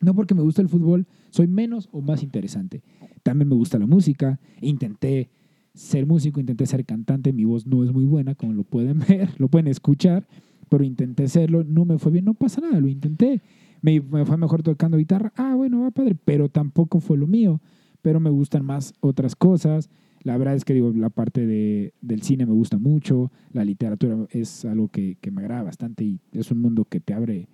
[0.00, 2.82] No porque me gusta el fútbol, soy menos o más interesante.
[3.24, 4.38] También me gusta la música.
[4.60, 5.30] Intenté
[5.74, 7.32] ser músico, intenté ser cantante.
[7.32, 10.28] Mi voz no es muy buena, como lo pueden ver, lo pueden escuchar,
[10.68, 11.64] pero intenté serlo.
[11.64, 13.42] No me fue bien, no pasa nada, lo intenté.
[13.82, 15.32] Me, me fue mejor tocando guitarra.
[15.36, 17.60] Ah, bueno, va padre, pero tampoco fue lo mío.
[18.02, 19.90] Pero me gustan más otras cosas.
[20.24, 24.26] La verdad es que digo, la parte de, del cine me gusta mucho, la literatura
[24.30, 27.46] es algo que, que me agrada bastante y es un mundo que te abre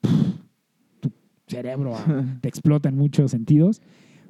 [0.00, 0.10] pff,
[1.00, 1.10] tu
[1.46, 2.04] cerebro, a-
[2.40, 3.80] te explota en muchos sentidos,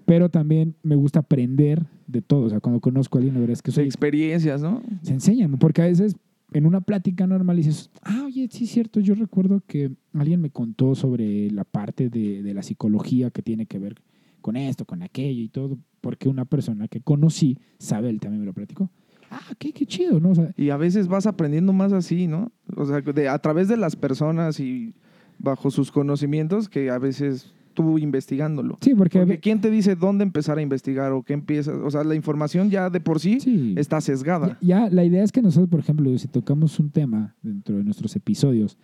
[0.04, 2.44] pero también me gusta aprender de todo.
[2.44, 4.82] O sea, cuando conozco a alguien, la verdad es que soy, experiencias, ¿no?
[5.02, 6.16] se enseñan, porque a veces
[6.52, 10.50] en una plática normal dices, ah, oye, sí es cierto, yo recuerdo que alguien me
[10.50, 13.94] contó sobre la parte de, de la psicología que tiene que ver
[14.42, 18.46] con esto, con aquello y todo, porque una persona que conocí sabe, él también me
[18.46, 18.90] lo platicó.
[19.30, 20.30] Ah, qué, qué chido, ¿no?
[20.32, 22.52] O sea, Y a veces vas aprendiendo más así, ¿no?
[22.76, 24.92] O sea, de- a través de las personas y
[25.38, 28.76] bajo sus conocimientos que a veces tú investigándolo.
[28.82, 29.18] sí, porque...
[29.20, 31.74] Porque ¿quién te dice dónde empezar a investigar o qué empiezas?
[31.82, 33.74] O sea, la información ya de por sí, sí.
[33.78, 34.58] está sesgada.
[34.60, 37.84] Ya, ya, la idea es que nosotros, por ejemplo, si tocamos un tema dentro de
[37.84, 38.76] nuestros episodios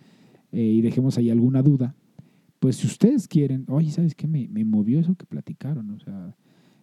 [0.51, 1.93] eh, y dejemos ahí alguna duda,
[2.59, 4.25] pues si ustedes quieren, oye, ¿sabes qué?
[4.27, 6.35] Me, me movió eso que platicaron, o sea,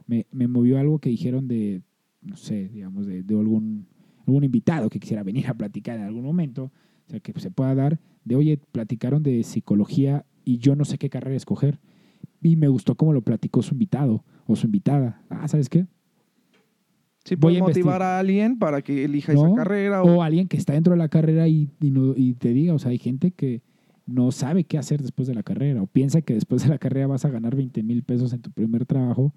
[0.07, 1.83] me, me movió algo que dijeron de,
[2.23, 3.87] no sé, digamos, de, de algún,
[4.27, 6.71] algún invitado que quisiera venir a platicar en algún momento,
[7.07, 10.99] o sea, que se pueda dar, de, oye, platicaron de psicología y yo no sé
[10.99, 11.79] qué carrera escoger.
[12.43, 15.23] Y me gustó cómo lo platicó su invitado o su invitada.
[15.31, 15.87] Ah, ¿sabes qué?
[17.25, 19.47] Sí, Voy a motivar a alguien para que elija ¿No?
[19.47, 20.03] esa carrera.
[20.03, 22.75] O, O alguien que está dentro de la carrera y, y, no- y te diga,
[22.75, 23.63] o sea, hay gente que
[24.07, 27.09] no sabe qué hacer después de la carrera o piensa que después de la carrera
[27.09, 29.35] vas a ganar 20 mil pesos en tu primer trabajo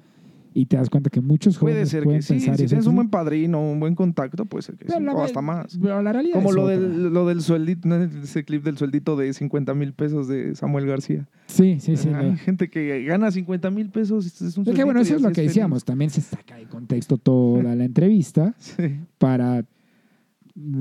[0.53, 2.33] y te das cuenta que muchos puede jóvenes ser pueden que sí.
[2.33, 5.03] pensar Si tienes un buen padrino, un buen contacto, puede ser que Pero sí.
[5.03, 5.77] la O hasta más.
[5.81, 6.77] Pero la realidad Como es lo otra.
[6.79, 7.95] del, lo del sueldito, ¿no?
[8.03, 11.27] ese clip del sueldito de 50 mil pesos de Samuel García.
[11.47, 12.09] Sí, sí, sí.
[12.09, 12.37] Hay no.
[12.37, 14.25] gente que gana 50 mil pesos.
[14.41, 15.49] Es un Es que bueno, eso y es lo que feliz.
[15.51, 15.85] decíamos.
[15.85, 18.95] También se saca de contexto toda la entrevista Sí.
[19.17, 19.63] para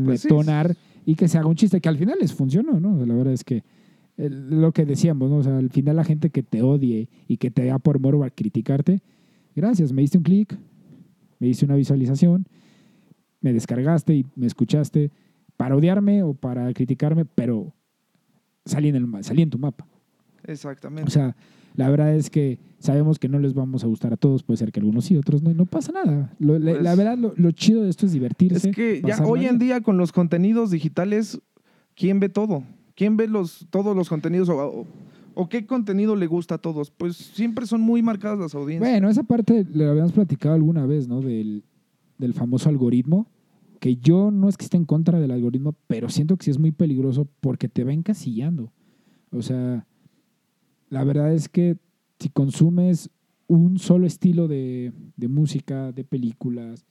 [0.04, 0.28] Pues sí.
[0.28, 3.04] detonar y que se haga un chiste que al final les funcionó, ¿no?
[3.06, 3.62] La verdad es que
[4.16, 5.36] eh, lo que decíamos, ¿no?
[5.36, 8.24] O sea, al final la gente que te odie y que te da por morbo
[8.24, 9.00] a criticarte,
[9.58, 10.58] gracias, me diste un clic,
[11.38, 12.46] me diste una visualización,
[13.40, 15.10] me descargaste y me escuchaste
[15.56, 17.72] para odiarme o para criticarme, pero
[18.64, 19.86] salí en, el, salí en tu mapa.
[20.44, 21.06] Exactamente.
[21.08, 21.36] O sea,
[21.74, 24.72] la verdad es que sabemos que no les vamos a gustar a todos, puede ser
[24.72, 26.32] que algunos sí, otros no, y no pasa nada.
[26.38, 28.70] Lo- la- Pues- la verdad, lo, lo chido de esto es divertirse.
[28.70, 31.40] es que ya hoy en día con los contenidos digitales,
[31.94, 32.62] ¿quién ve todo?
[32.94, 34.48] ¿Quién ve los, todos los contenidos?
[34.48, 34.86] O, o-
[35.40, 36.90] o qué contenido le gusta a todos?
[36.90, 38.90] Pues siempre son muy marcadas las audiencias.
[38.90, 41.20] Bueno, esa parte le habíamos platicado alguna vez, ¿no?
[41.20, 41.62] Del,
[42.18, 43.28] del famoso algoritmo,
[43.78, 46.58] que yo no es que esté en contra del algoritmo, pero siento que sí es
[46.58, 48.72] muy peligroso porque te va encasillando.
[49.30, 49.86] O sea,
[50.90, 51.76] la verdad es que
[52.18, 53.10] si consumes
[53.46, 56.84] un solo estilo de, de música, de películas,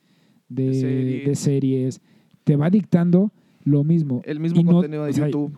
[0.49, 2.01] de, De de series.
[2.45, 3.31] te va dictando
[3.65, 4.21] lo mismo.
[4.23, 5.57] El mismo Y no- contenido de sea, YouTube.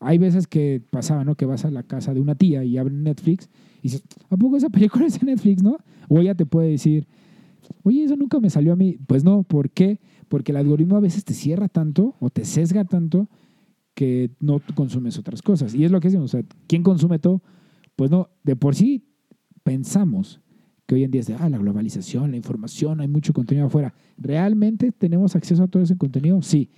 [0.00, 1.34] Hay veces que pasaba, ¿no?
[1.34, 4.56] Que vas a la casa de una tía y abren Netflix y dices, ¿a poco
[4.56, 5.78] esa película es de Netflix, no?
[6.08, 7.06] O ella te puede decir,
[7.82, 8.98] oye, eso nunca me salió a mí.
[9.06, 10.00] Pues no, ¿por qué?
[10.28, 13.28] Porque el algoritmo a veces te cierra tanto o te sesga tanto
[13.94, 15.74] que no consumes otras cosas.
[15.74, 17.42] Y es lo que decimos, o ¿quién consume todo?
[17.96, 19.04] Pues no, de por sí
[19.64, 20.40] pensamos
[20.86, 23.92] que hoy en día es de, ah, la globalización, la información, hay mucho contenido afuera.
[24.16, 26.40] ¿Realmente tenemos acceso a todo ese contenido?
[26.42, 26.70] Sí.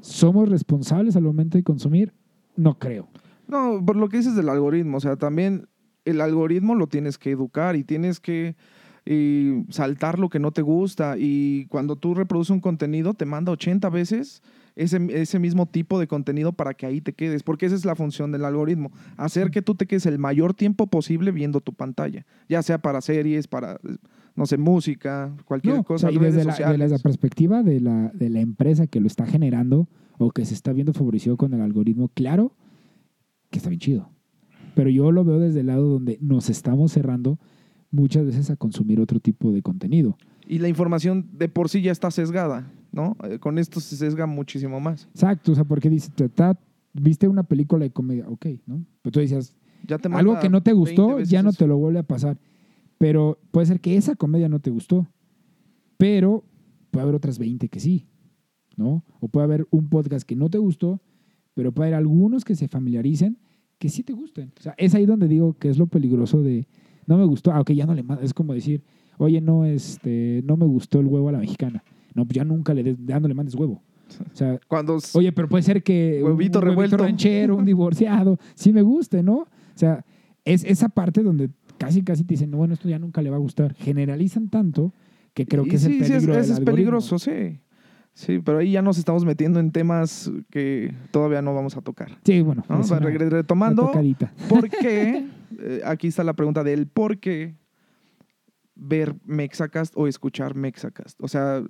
[0.00, 2.12] ¿Somos responsables al momento de consumir?
[2.56, 3.08] No creo.
[3.48, 5.68] No, por lo que dices del algoritmo, o sea, también
[6.04, 8.56] el algoritmo lo tienes que educar y tienes que
[9.70, 13.88] saltar lo que no te gusta y cuando tú reproduces un contenido te manda 80
[13.88, 14.42] veces
[14.74, 17.94] ese, ese mismo tipo de contenido para que ahí te quedes, porque esa es la
[17.94, 22.26] función del algoritmo, hacer que tú te quedes el mayor tiempo posible viendo tu pantalla,
[22.48, 23.78] ya sea para series, para,
[24.34, 28.28] no sé, música, cualquier No, cosa, y desde la, desde la perspectiva de la, de
[28.28, 29.86] la empresa que lo está generando
[30.18, 32.52] o que se está viendo favorecido con el algoritmo, claro
[33.50, 34.10] que está bien chido.
[34.74, 37.38] Pero yo lo veo desde el lado donde nos estamos cerrando
[37.90, 40.16] muchas veces a consumir otro tipo de contenido.
[40.46, 43.16] Y la información de por sí ya está sesgada, ¿no?
[43.24, 45.08] Eh, Con esto se sesga muchísimo más.
[45.12, 46.58] Exacto, o sea, porque dices, "Ta- ta-
[46.92, 48.84] viste una película de comedia, ok, ¿no?
[49.02, 49.54] Pero tú decías,
[49.86, 51.58] Ya te algo que no te 20 gustó, ya no eso.
[51.58, 52.38] te lo vuelve a pasar.
[52.98, 55.06] Pero puede ser que esa comedia no te gustó,
[55.96, 56.44] pero
[56.90, 58.06] puede haber otras 20 que sí,
[58.76, 59.04] ¿no?
[59.20, 61.00] O puede haber un podcast que no te gustó,
[61.54, 63.38] pero puede haber algunos que se familiaricen
[63.78, 64.52] que sí te gusten.
[64.58, 66.66] O sea, es ahí donde digo que es lo peligroso de,
[67.06, 68.22] no me gustó, ah, ok, ya no le mando.
[68.22, 68.82] Es como decir,
[69.18, 71.82] oye, no, este, no me gustó el huevo a la mexicana.
[72.14, 73.82] No, pues ya nunca le, des- ya no le mandes huevo.
[74.32, 76.96] O sea, Cuando Oye, pero puede ser que Huevito un revuelto.
[76.96, 79.36] ranchero, un divorciado, sí me guste, ¿no?
[79.40, 80.04] O sea,
[80.44, 83.40] es esa parte donde casi casi te dicen, bueno, esto ya nunca le va a
[83.40, 83.74] gustar.
[83.74, 84.94] Generalizan tanto
[85.34, 87.58] que creo Y que es sí, el sí, peligro del ese es peligroso, sí.
[88.16, 92.18] Sí, pero ahí ya nos estamos metiendo en temas que todavía no vamos a tocar.
[92.24, 92.80] Sí, bueno, ¿no?
[92.80, 93.92] una retomando.
[94.48, 95.28] ¿por qué?
[95.58, 97.54] Eh, aquí está la pregunta del por qué
[98.74, 101.22] ver Mexacast o escuchar Mexacast.
[101.22, 101.62] O sea,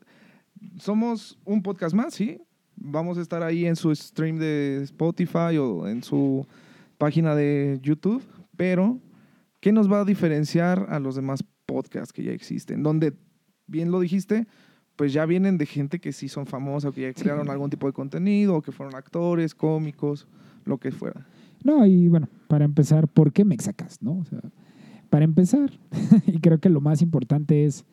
[0.78, 2.40] somos un podcast más, ¿sí?
[2.76, 6.46] Vamos a estar ahí en su stream de Spotify o en su
[6.96, 8.22] página de YouTube,
[8.56, 9.00] pero
[9.58, 12.84] ¿qué nos va a diferenciar a los demás podcasts que ya existen?
[12.84, 13.14] Donde,
[13.66, 14.46] bien lo dijiste,
[14.96, 17.22] pues ya vienen de gente que sí son famosas, que ya Sí.
[17.22, 20.26] crearon algún tipo de contenido, o que fueron actores, cómicos,
[20.64, 21.26] lo que fuera.
[21.62, 24.18] No, y bueno, para empezar, ¿por qué Mexacast, no?
[24.18, 24.40] O sea,
[25.10, 25.70] para empezar,
[26.26, 27.84] y creo que lo más importante es,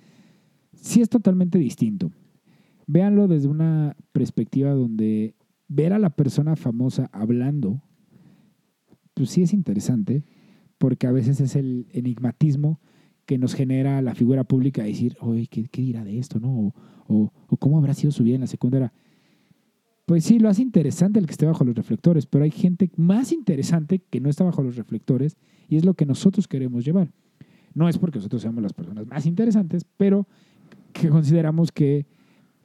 [0.74, 2.12] sí es totalmente distinto.
[2.88, 5.36] Véanlo desde una perspectiva donde
[5.68, 7.82] ver a la persona famosa hablando,
[9.14, 10.24] pues sí es interesante,
[10.78, 12.80] porque a veces es el enigmatismo
[13.26, 16.74] que nos genera la figura pública de decir, oye, ¿qué, qué dirá de esto, no?
[17.08, 18.92] O, o- cómo habrá sido su vida en la secundaria.
[20.06, 23.32] Pues sí, lo hace interesante el que esté bajo los reflectores, pero hay gente más
[23.32, 25.38] interesante que no está bajo los reflectores
[25.70, 27.10] y es lo que nosotros queremos llevar.
[27.74, 30.28] No es porque nosotros seamos las personas más interesantes, pero
[30.92, 32.06] que consideramos que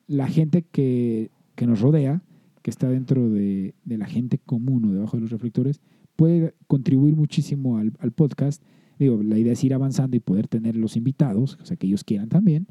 [0.08, 2.22] la gente que, que nos rodea,
[2.62, 5.80] que está dentro de, la gente común o debajo de los reflectores,
[6.16, 8.62] puede contribuir muchísimo al podcast.
[8.98, 12.04] Digo, la idea es ir avanzando y poder tener los invitados, o sea, que ellos
[12.04, 12.66] quieran también,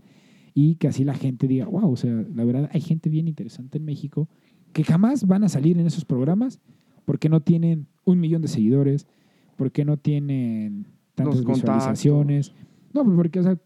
[0.53, 3.77] y que así la gente diga, wow, o sea, la verdad hay gente bien interesante
[3.77, 4.27] en México
[4.73, 6.59] que jamás van a salir en esos programas
[7.05, 9.07] porque no tienen un millón de seguidores,
[9.55, 12.53] porque no tienen tantas visualizaciones.
[12.93, 13.57] No, pues porque, o sea,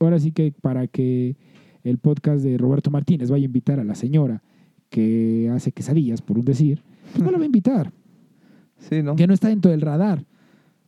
[0.00, 1.36] ahora sí que para que
[1.84, 4.42] el podcast de Roberto Martínez vaya a invitar a la señora
[4.90, 7.92] que hace quesadillas, por un decir, pues no la va a invitar,
[8.78, 9.16] Sí, ¿no?
[9.16, 10.24] que no está dentro del radar,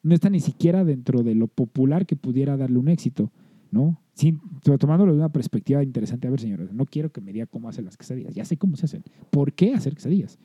[0.09, 3.31] no está ni siquiera dentro de lo popular que pudiera darle un éxito,
[3.71, 4.01] ¿no?
[4.15, 4.41] Sin,
[4.81, 7.85] tomándolo de una perspectiva interesante, a ver, señora, no quiero que me diga cómo hacen
[7.85, 9.05] las quesadillas, ya sé cómo se hacen.
[9.31, 10.39] ¿Por qué hacer quesadillas?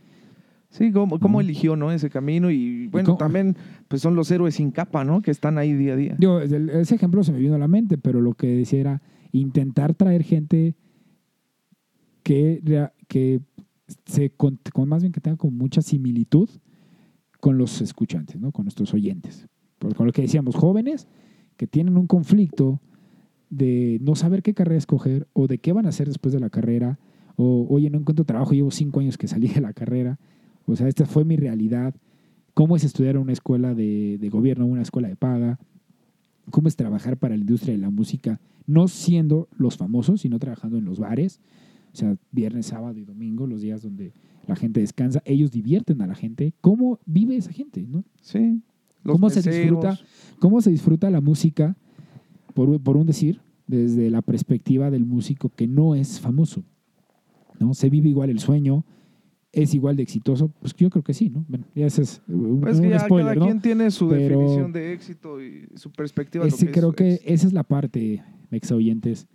[0.69, 1.91] Sí, cómo, eligió, ¿no?
[1.91, 3.55] Ese camino y, bueno, cómo- también,
[3.87, 5.21] pues son los héroes sin capa, ¿no?
[5.21, 6.17] Que están ahí día a día.
[6.19, 9.93] El- ese ejemplo se me vino a la mente, pero lo que decía era intentar
[9.95, 10.75] traer gente
[12.23, 12.61] que,
[13.07, 13.41] que
[14.05, 16.49] se con, con más bien que tenga como mucha similitud
[17.39, 18.51] con los escuchantes, ¿no?
[18.51, 19.47] Con nuestros oyentes.
[19.91, 21.07] Con lo que decíamos, jóvenes
[21.57, 22.79] que tienen un conflicto
[23.49, 26.49] de no saber qué carrera escoger o de qué van a hacer después de la
[26.49, 26.97] carrera
[27.35, 30.19] o, oye, no encuentro trabajo, llevo cinco años que salí de la carrera.
[30.65, 31.95] O sea, esta fue mi realidad.
[32.53, 35.59] ¿Cómo es estudiar en una escuela de, de gobierno, una escuela de paga?
[36.51, 40.77] ¿Cómo es trabajar para la industria de la música, no siendo los famosos, sino trabajando
[40.77, 41.39] en los bares?
[41.93, 44.13] O sea, viernes, sábado y domingo, los días donde
[44.47, 46.53] la gente descansa, ellos divierten a la gente.
[46.61, 47.85] ¿Cómo vive esa gente?
[47.87, 48.03] ¿no?
[48.21, 48.61] Sí.
[49.03, 49.99] Los ¿Cómo se disfruta?
[50.39, 51.75] ¿Cómo se disfruta la música,
[52.53, 56.63] por, por un decir, desde la perspectiva del músico que no es famoso?
[57.59, 57.73] ¿no?
[57.73, 58.85] ¿Se vive igual el sueño?
[59.51, 60.47] ¿Es igual de exitoso?
[60.59, 61.45] Pues yo creo que sí, ¿no?
[61.47, 63.45] Bueno, ya ese es un, Pues que ya spoiler, cada ¿no?
[63.45, 66.43] quien tiene su Pero- definición de éxito y su perspectiva.
[66.43, 69.27] de lo Ese, que creo que esa es la parte, mexa oyentes,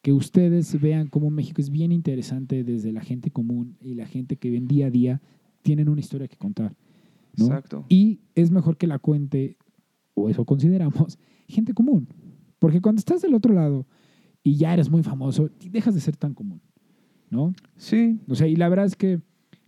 [0.00, 4.36] que ustedes vean cómo México es bien interesante desde la gente común y la gente
[4.36, 5.20] que ven día a día
[5.62, 6.74] tienen una historia que contar.
[7.36, 7.46] ¿No?
[7.46, 7.84] Exacto.
[7.88, 9.56] Y es mejor que la cuente,
[10.14, 11.18] o eso consideramos,
[11.48, 12.08] gente común.
[12.58, 13.86] Porque cuando estás del otro lado
[14.42, 16.60] y ya eres muy famoso, dejas de ser tan común,
[17.30, 17.54] ¿no?
[17.76, 19.20] Sí, O sea, y la verdad es que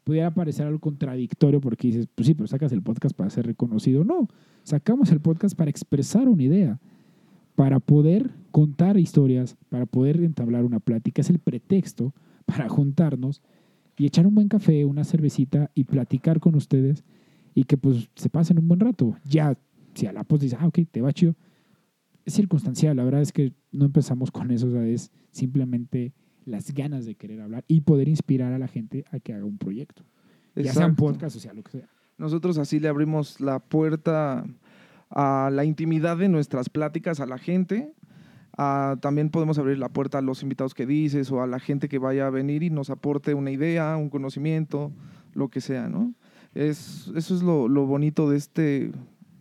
[0.04, 4.04] pudiera parecer algo contradictorio porque dices, pues sí, pero sacas el podcast para ser reconocido.
[4.04, 4.26] No,
[4.62, 6.80] sacamos el podcast para expresar una idea,
[7.54, 11.20] para poder contar historias, para poder entablar una plática.
[11.20, 12.14] Es el pretexto
[12.46, 13.42] para juntarnos
[13.98, 17.04] y echar un buen café, una cervecita y platicar con ustedes
[17.58, 19.16] y que pues se pasen un buen rato.
[19.24, 19.58] Ya,
[19.92, 21.34] si a la post dice, ah, ok, te va chido.
[22.24, 26.72] Es circunstancial, la verdad es que no empezamos con eso, o sea, es simplemente las
[26.72, 30.04] ganas de querer hablar y poder inspirar a la gente a que haga un proyecto.
[30.54, 31.04] Ya sea un exacto.
[31.04, 31.88] podcast o sea lo que sea.
[32.16, 34.44] Nosotros así le abrimos la puerta
[35.10, 37.92] a la intimidad de nuestras pláticas a la gente,
[38.60, 41.88] Ah, también podemos abrir la puerta a los invitados que dices o a la gente
[41.88, 44.90] que vaya a venir y nos aporte una idea, un conocimiento,
[45.32, 46.12] lo que sea, ¿no?
[46.58, 48.90] Es, eso es lo, lo bonito de este,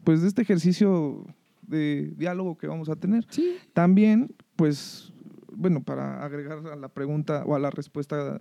[0.03, 1.25] pues de este ejercicio
[1.63, 3.25] de diálogo que vamos a tener.
[3.31, 3.57] Sí.
[3.73, 5.11] También, pues,
[5.51, 8.37] bueno, para agregar a la pregunta o a la respuesta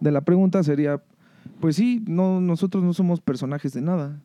[0.00, 1.00] de la pregunta sería,
[1.60, 4.20] pues sí, no, nosotros no somos personajes de nada,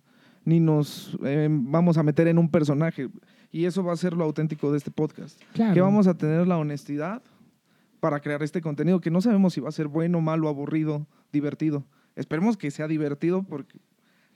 [0.46, 3.08] ni nos eh, vamos a meter en un personaje.
[3.52, 5.40] Y eso va a ser lo auténtico de este podcast.
[5.54, 5.76] Claro.
[5.76, 7.22] Que vamos a tener la honestidad
[8.00, 11.86] para crear este contenido que no sabemos si va a ser bueno, malo, aburrido, divertido.
[12.16, 13.80] Esperemos que sea divertido porque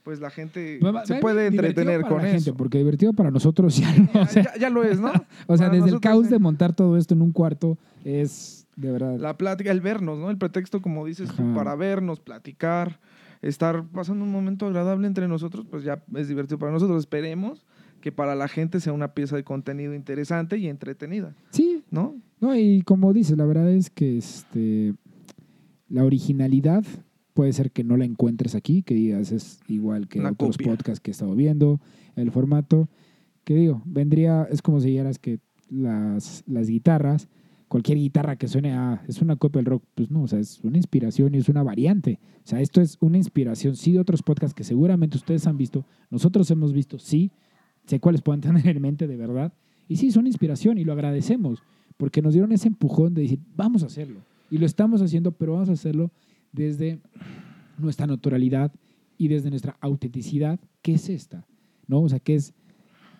[0.06, 2.54] pues la gente Va- va- se puede entretener con la gente, eso.
[2.54, 4.08] porque divertido para nosotros ya no.
[4.14, 5.08] Ya, o sea, ya- ya lo es, ¿no?
[5.48, 6.32] o sea, Para desde el caos sí.
[6.32, 9.18] de montar todo esto en un cuarto es de verdad.
[9.18, 10.30] La plática, el vernos, ¿no?
[10.30, 11.42] El pretexto, como dices Ajá.
[11.56, 13.00] para vernos, platicar,
[13.42, 17.00] estar pasando un momento agradable entre nosotros, pues ya es divertido para nosotros.
[17.00, 17.66] Esperemos
[18.00, 22.14] que para la gente sea una pieza de contenido interesante y entretenida, Sí, ¿no?
[22.40, 24.94] No, y como dices, la verdad es que este,
[25.88, 26.84] la originalidad
[27.36, 30.72] puede ser que no la encuentres aquí, que digas es igual que Una otros copia.
[30.72, 31.82] podcasts que he estado viendo,
[32.16, 32.88] el formato,
[33.44, 37.28] que digo, vendría, es como si dijeras que las, las guitarras,
[37.68, 40.64] cualquier guitarra que suene a, es una copia del rock, pues no, o sea, es
[40.64, 42.20] una inspiración y es una variante.
[42.42, 45.84] O sea, esto es una inspiración, sí, de otros podcasts que seguramente ustedes han visto,
[46.08, 47.32] nosotros hemos visto, sí,
[47.84, 49.52] sé cuáles pueden tener en mente de verdad,
[49.88, 51.62] y sí, son inspiración y lo agradecemos
[51.98, 54.20] porque nos dieron ese empujón de decir, vamos a hacerlo.
[54.50, 56.10] Y lo estamos haciendo, pero vamos a hacerlo
[56.56, 56.98] desde
[57.78, 58.72] nuestra naturalidad
[59.18, 61.46] y desde nuestra autenticidad, que es esta,
[61.86, 62.00] ¿no?
[62.02, 62.52] O sea, que es...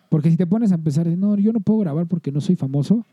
[0.09, 3.05] Porque si te pones a empezar, no, yo no puedo grabar porque no soy famoso,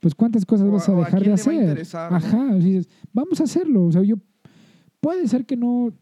[0.00, 1.86] pues cuántas cosas O a- vas a a dejar quién de a hacer.
[1.96, 3.84] Ajá, dices, vamos a hacerlo.
[3.86, 4.16] O sea, yo...
[5.00, 5.94] Puede ser que no,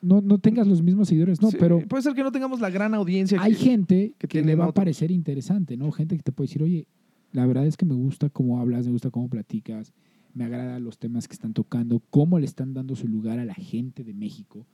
[0.00, 2.70] no, no tengas los mismos seguidores, no, Sí, pero Puede ser que no tengamos la
[2.70, 3.38] gran audiencia.
[3.42, 5.90] hay que- gente que que, le va a parecer interesante, ¿no?
[5.92, 6.86] Gente que te puede decir, oye,
[7.32, 9.92] la verdad es que me gusta cómo hablas, me gusta cómo platicas,
[10.34, 13.54] me agrada los temas que están tocando, cómo le están dando su lugar a la
[13.54, 14.66] gente de México.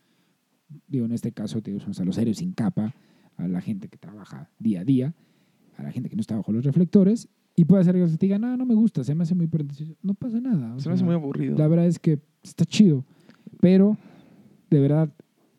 [0.89, 2.95] Digo, en este caso, te digo, a los héroes sin capa,
[3.37, 5.15] a la gente que trabaja día a día,
[5.77, 8.41] a la gente que no está bajo los reflectores, y puede ser que te digan,
[8.41, 9.95] no, no me gusta, se me hace muy pretencioso.
[10.03, 10.75] No pasa nada.
[10.75, 11.57] o Se me hace muy aburrido.
[11.57, 13.05] la verdad es que está chido,
[13.61, 13.97] pero
[14.71, 15.13] de verdad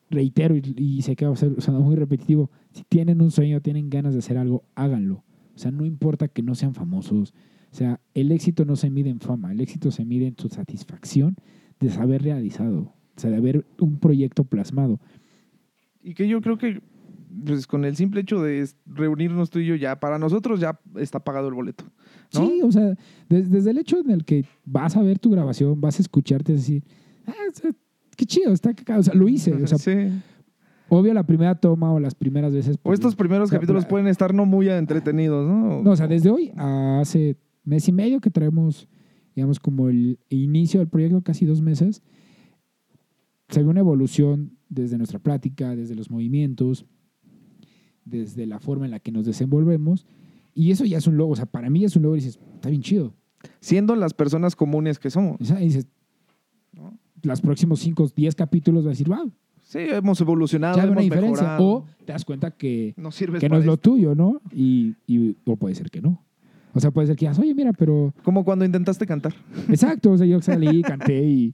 [0.10, 3.90] reitero y, y sé que va a ser muy repetitivo, si tienen un sueño, tienen
[3.90, 5.24] ganas de hacer algo, háganlo.
[5.56, 7.34] O sea, no importa que no sean famosos.
[7.76, 10.48] O sea, el éxito no se mide en fama, el éxito se mide en tu
[10.48, 11.36] satisfacción
[11.82, 15.02] de saber realizado, o sea, de haber un proyecto plasmado.
[16.02, 16.82] Y que yo creo que
[17.46, 21.20] pues, con el simple hecho de reunirnos tú y yo, ya para nosotros ya está
[21.20, 21.84] pagado el boleto.
[22.34, 22.48] ¿no?
[22.48, 22.96] Sí, o sea,
[23.28, 26.54] des- desde el hecho en el que vas a ver tu grabación, vas a escucharte
[26.54, 26.82] decir,
[27.28, 27.34] ah,
[28.16, 29.02] qué chido, está cagado.
[29.02, 29.54] O sea, lo hice.
[29.54, 30.14] O sea, Sí.
[30.88, 32.78] obvio la primera toma o las primeras veces.
[32.78, 35.84] O pues, estos primeros o sea, capítulos pueden estar no muy entretenidos, ¿no?
[35.84, 38.88] No, o sea, desde hoy a hace mes y medio que traemos,
[39.36, 42.02] digamos, como el inicio del proyecto, casi dos meses,
[43.50, 46.86] se ve una evolución desde nuestra plática, desde los movimientos,
[48.06, 50.06] desde la forma en la que nos desenvolvemos.
[50.54, 52.40] Y eso ya es un logro, o sea, para mí es un logro y dices,
[52.56, 53.14] está bien chido.
[53.60, 55.38] Siendo las personas comunes que somos.
[55.42, 55.88] Y dices,
[56.74, 56.98] ¿no?
[57.24, 59.32] los próximos 5, 10 capítulos vas a decir, wow,
[59.64, 61.42] Sí, hemos evolucionado, ya hay una hemos diferencia.
[61.44, 61.64] mejorado.
[61.68, 63.78] O te das cuenta que, no que no es lo esto.
[63.78, 64.40] tuyo, ¿no?
[64.54, 66.24] Y, y- o puede ser que no.
[66.76, 69.34] O sea, puede ser que digas, oye, mira, pero Como cuando intentaste cantar.
[69.70, 71.54] Exacto, o sea, yo salí, canté y,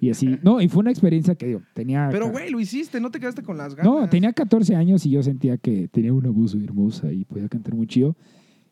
[0.00, 0.38] y así.
[0.44, 2.08] No, y fue una experiencia que digo, tenía...
[2.12, 3.92] Pero, güey, lo hiciste, no te quedaste con las ganas.
[3.92, 7.48] No, tenía 14 años y yo sentía que tenía una voz muy hermosa y podía
[7.48, 8.16] cantar muy chido.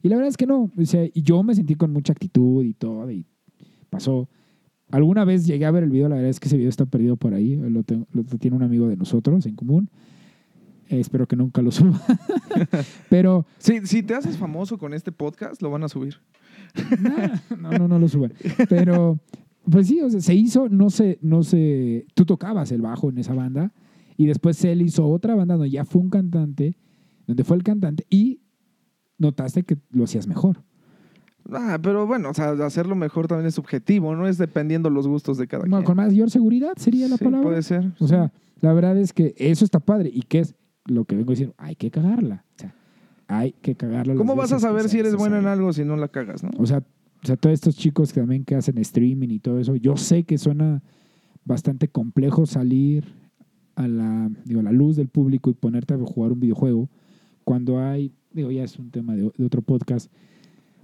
[0.01, 2.65] Y la verdad es que no, o sea, y yo me sentí con mucha actitud
[2.65, 3.27] y todo, y
[3.91, 4.29] pasó.
[4.91, 7.17] Alguna vez llegué a ver el video, la verdad es que ese video está perdido
[7.17, 9.91] por ahí, lo, tengo- lo tiene un amigo de nosotros en común.
[10.89, 12.01] Eh, espero que nunca lo suba.
[13.11, 16.17] Pero Sí, si te haces famoso con este podcast, lo van a subir.
[17.59, 18.33] No, no, no lo suban.
[18.69, 19.19] Pero,
[19.71, 23.19] pues sí, o sea, se hizo, no sé, no sé, tú tocabas el bajo en
[23.19, 23.73] esa banda
[24.17, 26.77] y después él hizo otra banda donde ya fue un cantante,
[27.27, 28.41] donde fue el cantante y
[29.19, 30.63] notaste que lo hacías mejor.
[31.51, 34.27] Ah, pero bueno, o sea, hacerlo mejor también es subjetivo, ¿no?
[34.29, 35.87] Es dependiendo los gustos de cada Bueno, quien.
[35.87, 37.49] con mayor seguridad sería la Sí, palabra.
[37.49, 37.93] Puede ser.
[38.01, 40.55] O sea, la verdad es que eso está padre y que es
[40.89, 42.45] lo que vengo diciendo, hay que cagarla.
[42.57, 42.75] O sea,
[43.29, 44.15] hay que cagarla.
[44.15, 46.51] ¿Cómo vas a saber si eres bueno en algo si no la cagas, no?
[46.59, 46.79] O sea,
[47.23, 50.25] o sea, todos estos chicos que también que hacen streaming y todo eso, yo sé
[50.25, 50.83] que suena
[51.45, 53.05] bastante complejo salir
[53.75, 56.89] a la, digo, a la luz del público y ponerte a jugar un videojuego
[57.45, 60.13] cuando hay, digo, ya es un tema de, de otro podcast,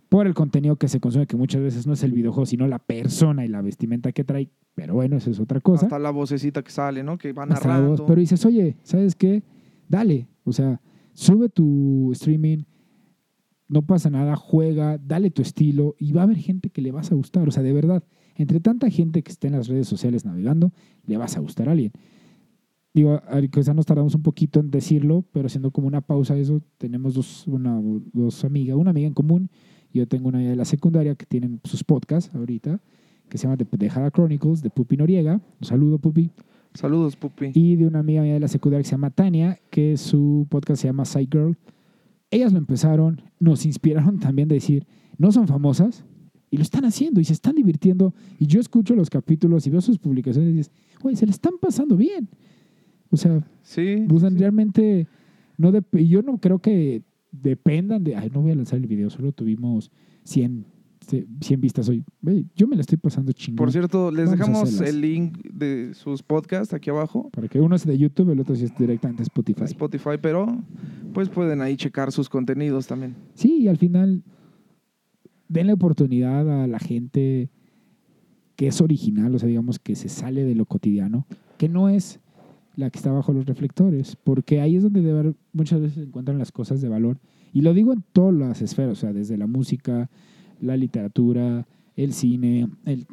[0.09, 2.79] por el contenido que se consume, que muchas veces no es el videojuego, sino la
[2.79, 5.87] persona y la vestimenta que trae, pero bueno, eso es otra cosa.
[5.87, 7.19] Hasta la vocecita que sale, ¿no?
[7.19, 8.07] Que va Hasta la voz, narrando.
[8.07, 9.43] pero dices, oye, ¿sabes qué?
[9.89, 10.81] Dale, o sea,
[11.13, 12.65] sube tu streaming,
[13.69, 17.11] no pasa nada, juega, dale tu estilo y va a haber gente que le vas
[17.11, 17.49] a gustar.
[17.49, 18.05] O sea, de verdad,
[18.37, 20.73] entre tanta gente que esté en las redes sociales navegando,
[21.07, 21.93] le vas a gustar a alguien.
[22.93, 23.21] Digo,
[23.51, 27.47] quizá nos tardamos un poquito en decirlo, pero haciendo como una pausa eso, tenemos dos,
[27.49, 27.81] una,
[28.13, 29.51] dos amigas, una amiga en común.
[29.93, 32.81] Yo tengo una de la secundaria que tienen sus podcasts ahorita,
[33.29, 35.41] que se llama Dejada Chronicles, de Pupi Noriega.
[35.61, 36.31] Un saludo, Pupi.
[36.75, 37.53] Saludos, Pupi.
[37.55, 40.83] Y de una amiga mía de la secundaria que se llama Tania, que su podcast
[40.83, 41.57] se llama Side Girl.
[42.31, 46.05] Ellas lo empezaron, nos inspiraron también de decir, no son famosas,
[46.51, 48.13] y lo están haciendo y se están divirtiendo.
[48.39, 51.55] Y yo escucho los capítulos y veo sus publicaciones y dices, güey, se le están
[51.61, 52.29] pasando bien.
[53.11, 55.07] O sea, sí, pues, realmente,
[55.57, 59.31] no yo no creo que dependan de, ay, no voy a lanzar el video, solo
[59.33, 59.93] tuvimos
[60.25, 60.74] 100
[61.07, 62.05] 100 vistas hoy.
[62.55, 63.57] Yo me la estoy pasando chingón.
[63.57, 67.31] Por cierto, les dejamos el link de sus podcasts aquí abajo.
[67.31, 69.65] Para que uno es de YouTube, el otro sí es directamente Spotify.
[69.65, 70.47] Spotify, pero
[71.13, 73.15] pues pueden ahí checar sus contenidos también.
[73.35, 74.23] Sí, y al final
[75.49, 77.51] denle oportunidad a la gente
[78.57, 81.27] que es original, o sea, digamos que se sale de lo cotidiano,
[81.59, 82.21] que no es
[82.77, 86.03] la que está bajo los reflectores, porque ahí es donde de ver, muchas veces se
[86.03, 87.19] encuentran las cosas de valor.
[87.53, 90.11] Y lo digo en todas las esferas, o sea, desde la música,
[90.61, 93.07] la literatura, el cine, el...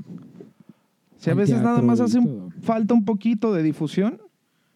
[1.17, 2.19] Si a veces nada más hace
[2.61, 4.19] falta un poquito de difusión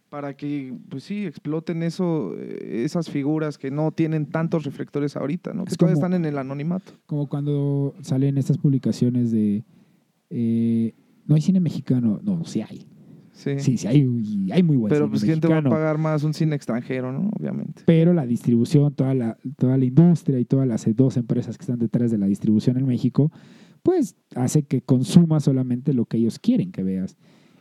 [0.10, 5.66] para que, pues sí, exploten eso, esas figuras que no tienen tantos reflectores ahorita, ¿no?
[5.66, 6.94] Que todavía están en el anonimato.
[7.08, 9.64] Como cuando salen estas publicaciones de...
[10.30, 10.94] Eh,
[11.26, 12.86] no hay cine mexicano, no, sí hay.
[13.36, 14.08] Sí, sí, sí hay,
[14.54, 17.30] hay muy buen Pero pues gente va a pagar más un cine extranjero, ¿no?
[17.38, 17.84] Obviamente.
[17.86, 21.78] Pero la distribución, toda la, toda la industria y todas las dos empresas que están
[21.78, 23.34] detrás de la distribución en México,
[23.84, 27.18] pues hace que consuma solamente lo que ellos quieren que veas.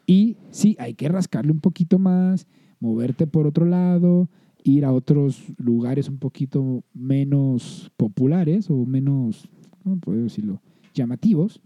[0.06, 2.46] Y sí, hay que rascarle un poquito más,
[2.78, 4.30] moverte por otro lado,
[4.62, 9.48] ir a otros lugares un poquito menos populares o menos,
[9.82, 10.62] ¿cómo puedo decirlo?,
[10.94, 11.60] llamativos,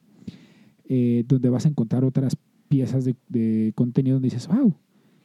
[0.89, 2.37] eh, donde vas a encontrar otras
[2.69, 4.75] piezas de, contenido donde dices, wow,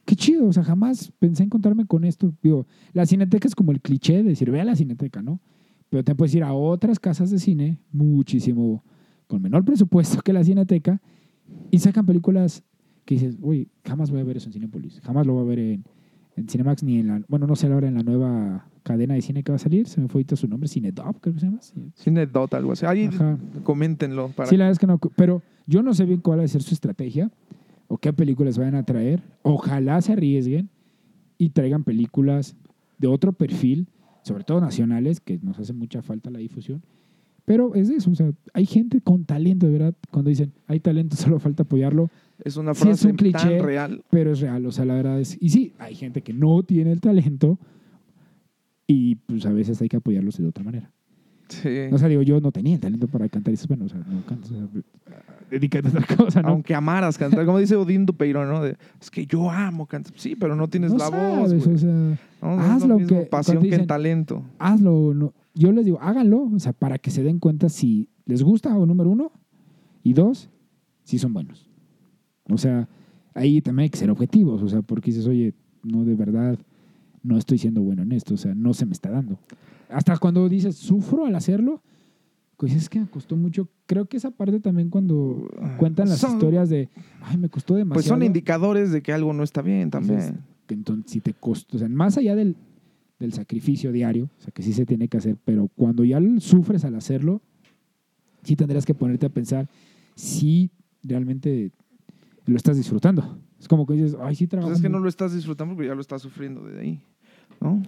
[0.04, 2.32] qué chido, o sea, jamás pensé encontrarme con esto.
[2.42, 5.40] Digo, la cineteca es como el cliché de decir, ve a la cineteca, ¿no?
[5.88, 8.82] Pero te puedes ir a otras casas de cine, muchísimo,
[9.26, 11.00] con menor presupuesto que la cineteca,
[11.70, 12.64] y sacan películas
[13.04, 15.58] que dices, uy, jamás voy a ver eso en Cinepolis, jamás lo voy a ver
[15.58, 15.84] en,
[16.36, 19.42] en Cinemax ni en la, bueno, no sé ahora en la nueva cadena de cine
[19.42, 21.60] que va a salir, se me fue ahorita su nombre, Cinedot, creo que se llama.
[21.96, 22.86] Cinedot, algo así.
[22.86, 23.08] Ahí
[23.62, 24.28] coméntenlo.
[24.28, 24.48] Para...
[24.48, 26.62] Sí, la verdad es que no, pero yo no sé bien cuál va a ser
[26.62, 27.30] su estrategia
[27.88, 29.22] o qué películas vayan a traer.
[29.42, 30.68] Ojalá se arriesguen
[31.38, 32.56] y traigan películas
[32.98, 33.88] de otro perfil,
[34.22, 36.82] sobre todo nacionales, que nos hace mucha falta la difusión.
[37.44, 39.94] Pero es eso, o sea, hay gente con talento, de verdad.
[40.10, 42.10] Cuando dicen hay talento, solo falta apoyarlo.
[42.42, 44.04] Es una frase un cliché, real.
[44.10, 45.36] Pero es real, o sea, la verdad es.
[45.40, 47.58] Y sí, hay gente que no tiene el talento
[48.86, 50.90] y pues a veces hay que apoyarlos de otra manera.
[51.48, 51.68] Sí.
[51.92, 53.98] O sea, digo, yo no tenía el talento para cantar y eso, bueno, o sea,
[53.98, 54.66] no canto, o sea,
[55.50, 56.48] dedícate a otra cosa, ¿no?
[56.48, 58.64] Aunque amaras cantar, como dice Odín Dupeiro, ¿no?
[58.64, 60.12] es que yo amo cantar.
[60.16, 61.52] Sí, pero no tienes la voz.
[61.52, 62.98] O sea, hazlo.
[62.98, 64.42] Es que, pasión que el talento.
[64.58, 65.32] Hazlo.
[65.54, 68.86] Yo les digo, háganlo, o sea, para que se den cuenta si les gusta, o
[68.86, 69.30] número uno,
[70.02, 70.50] y dos,
[71.04, 71.70] si son buenos.
[72.48, 72.88] O sea,
[73.34, 76.58] ahí también hay que ser objetivos, o sea, porque dices, oye, no de verdad
[77.22, 79.38] no estoy siendo bueno en esto, o sea, no se me está dando.
[79.88, 81.82] Hasta cuando dices, sufro al hacerlo,
[82.56, 83.68] pues es que me costó mucho.
[83.86, 86.88] Creo que esa parte también cuando cuentan las historias de,
[87.22, 87.94] ay, me costó demasiado.
[87.94, 90.40] Pues son indicadores de que algo no está bien también.
[90.68, 92.56] Entonces, si te costó, o sea, más allá del,
[93.18, 96.84] del sacrificio diario, o sea, que sí se tiene que hacer, pero cuando ya sufres
[96.84, 97.42] al hacerlo,
[98.42, 99.68] sí tendrías que ponerte a pensar
[100.14, 100.70] si
[101.02, 101.72] realmente
[102.46, 103.38] lo estás disfrutando.
[103.58, 104.68] Es como que dices, ay, sí trabajo.
[104.68, 107.00] Pues es que no lo estás disfrutando porque ya lo estás sufriendo desde ahí.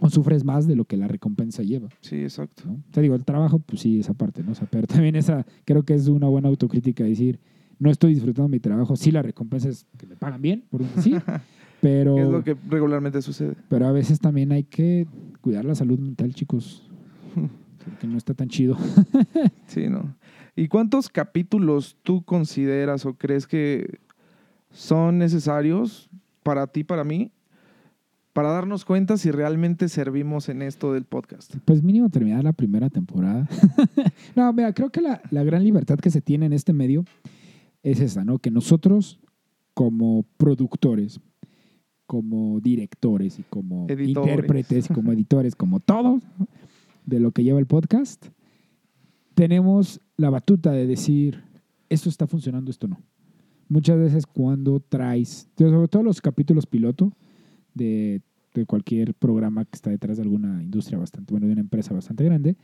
[0.01, 1.89] O sufres más de lo que la recompensa lleva.
[2.01, 2.63] Sí, exacto.
[2.91, 4.53] Te digo, el trabajo, pues sí, esa parte, ¿no?
[4.71, 7.41] pero también esa, creo que es una buena autocrítica decir,
[7.79, 10.89] no estoy disfrutando mi trabajo, sí la recompensa es que me pagan bien, por un
[11.03, 11.15] sí,
[11.83, 12.17] pero...
[12.17, 13.55] es lo que regularmente sucede.
[13.69, 15.07] Pero a veces también hay que
[15.43, 16.89] cuidar la salud mental, chicos,
[17.85, 18.79] porque no está tan chido.
[19.67, 20.17] sí, ¿no?
[20.55, 23.99] ¿Y cuántos capítulos tú consideras o crees que
[24.77, 26.11] son necesarios
[26.43, 27.33] para ti, para mí,
[28.35, 31.57] para darnos cuenta si realmente servimos en esto del podcast?
[31.65, 33.49] Pues mínimo terminar la primera temporada.
[34.37, 37.07] no, mira, creo que la, gran libertad que se tiene en este medio
[37.83, 38.39] es esa, ¿no?
[38.39, 39.19] Que nosotros
[39.73, 41.21] como productores,
[42.07, 46.23] como directores y como intérpretes, como editores, como todos
[47.07, 48.27] de lo que lleva el podcast,
[49.35, 51.43] tenemos la batuta de decir,
[51.89, 53.01] esto está funcionando, esto no.
[53.69, 57.13] Muchas veces cuando traes, sobre todo los capítulos piloto,
[57.75, 58.23] de,
[58.67, 62.57] cualquier programa que está detrás de alguna industria bastante, bueno, de una empresa bastante grande,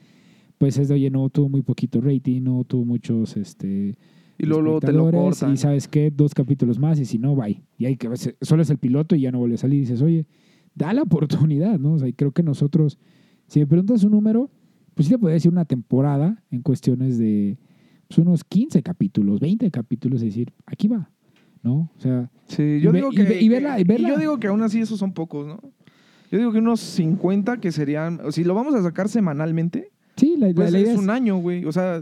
[0.57, 3.97] pues es de, oye, no tuvo muy poquito rating, no tuvo muchos, este...
[4.39, 5.53] Y luego, luego te lo cortan.
[5.53, 7.63] Y sabes qué, dos capítulos más y si no, bye.
[7.77, 8.09] Y hay que,
[8.41, 9.79] solo es el piloto y ya no vuelve a salir.
[9.79, 10.27] Y dices, oye,
[10.75, 11.93] da la oportunidad, ¿no?
[11.93, 12.99] O sea, y creo que nosotros,
[13.47, 14.51] si me preguntas un número,
[14.95, 17.72] pues sí te podría decir una temporada en cuestiones de pues,
[18.19, 21.11] unos 15 capítulos, 20 capítulos, es decir, aquí va,
[21.63, 21.91] ¿no?
[21.97, 23.41] O sea, Sí, yo Y digo y que.
[23.41, 24.09] y verla- y verla.
[24.11, 25.59] yo digo que aún así esos son pocos, ¿no?
[26.31, 28.21] Yo digo que unos 50 que serían.
[28.25, 31.37] o Si lo vamos a sacar semanalmente, sí, la, pues la es es, un año,
[31.39, 31.65] güey.
[31.65, 32.01] O sea.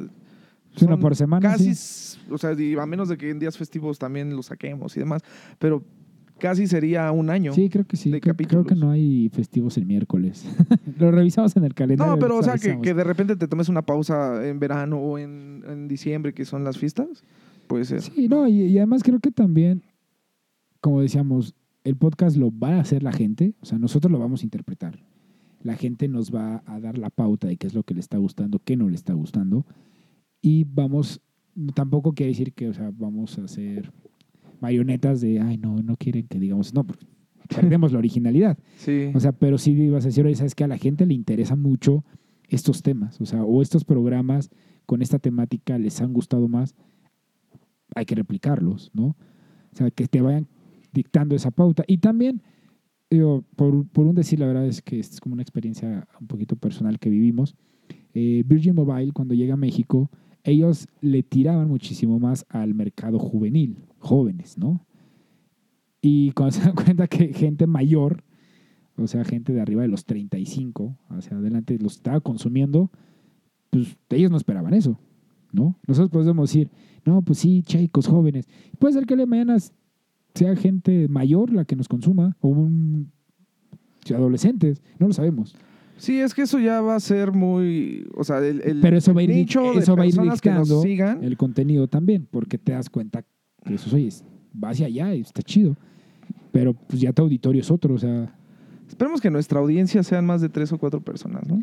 [0.76, 1.48] son por semana.
[1.50, 1.74] Casi.
[1.74, 2.18] sí.
[2.30, 5.22] O sea, y a menos de que en días festivos también lo saquemos y demás.
[5.58, 5.84] Pero
[6.40, 7.52] casi sería un año.
[7.52, 8.10] Sí, creo que sí.
[8.10, 10.44] de Creo, creo que no hay festivos el miércoles.
[10.98, 12.14] lo revisamos en el calendario.
[12.14, 15.62] No, pero o sea, que, de repente te tomes una pausa en verano o en,
[15.68, 17.22] en diciembre, que son las fiestas,
[17.68, 18.02] puede ser.
[18.02, 19.84] Sí, no, y, y además creo que también,
[20.80, 24.42] como decíamos, el podcast lo va a hacer la gente, o sea, nosotros lo vamos
[24.42, 24.98] a interpretar.
[25.62, 28.18] La gente nos va a dar la pauta de qué es lo que le está
[28.18, 29.66] gustando, qué no le está gustando.
[30.40, 31.20] Y vamos,
[31.74, 33.92] tampoco quiere decir que, o sea, vamos a hacer
[34.60, 37.06] marionetas de, ay, no, no quieren que digamos, no, porque
[37.48, 38.58] perdemos la originalidad.
[38.76, 39.10] Sí.
[39.14, 41.56] O sea, pero sí ibas a decir, oye, ¿sabes que A la gente le interesa
[41.56, 42.04] mucho
[42.48, 44.50] estos temas, o sea, o estos programas
[44.86, 46.74] con esta temática les han gustado más,
[47.94, 49.16] hay que replicarlos, ¿no?
[49.72, 50.48] O sea, que te vayan
[50.92, 51.84] dictando esa pauta.
[51.86, 52.42] Y también,
[53.08, 56.56] digo, por, por un decir, la verdad es que es como una experiencia un poquito
[56.56, 57.54] personal que vivimos.
[58.14, 60.10] Eh, Virgin Mobile, cuando llega a México,
[60.44, 64.86] ellos le tiraban muchísimo más al mercado juvenil, jóvenes, ¿no?
[66.00, 68.24] Y cuando se dan cuenta que gente mayor,
[68.96, 72.90] o sea, gente de arriba de los 35 hacia adelante, los estaba consumiendo,
[73.70, 74.98] pues ellos no esperaban eso,
[75.52, 75.76] ¿no?
[75.86, 76.70] Nosotros podemos decir,
[77.04, 78.48] no, pues sí, chicos jóvenes.
[78.78, 79.56] Puede ser que el mañana
[80.34, 83.10] sea gente mayor la que nos consuma, o un
[84.14, 85.54] adolescentes, no lo sabemos.
[86.00, 88.08] Sí, es que eso ya va a ser muy.
[88.16, 90.50] O sea, el, el Pero eso va a ir, nicho eso va a ir que
[90.50, 91.22] nos sigan.
[91.22, 93.22] el contenido también, porque te das cuenta
[93.64, 94.08] que eso, oye,
[94.62, 95.76] va hacia allá y está chido.
[96.52, 98.34] Pero pues ya tu auditorio es otro, o sea,
[98.88, 101.62] Esperemos que nuestra audiencia sean más de tres o cuatro personas, ¿no?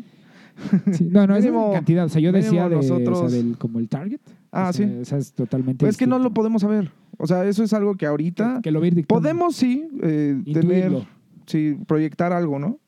[0.92, 3.80] sí, no, no es cantidad, o sea, yo decía de, o sea, nosotros- del, como
[3.80, 4.20] el target.
[4.50, 4.94] Ah, o sea, sí.
[5.02, 6.90] O sea, es totalmente Pues es que no lo podemos saber.
[7.18, 9.20] O sea, eso es algo que ahorita que, que lo va a ir dictando.
[9.20, 11.06] podemos sí eh, tener,
[11.46, 12.78] sí, proyectar algo, ¿no?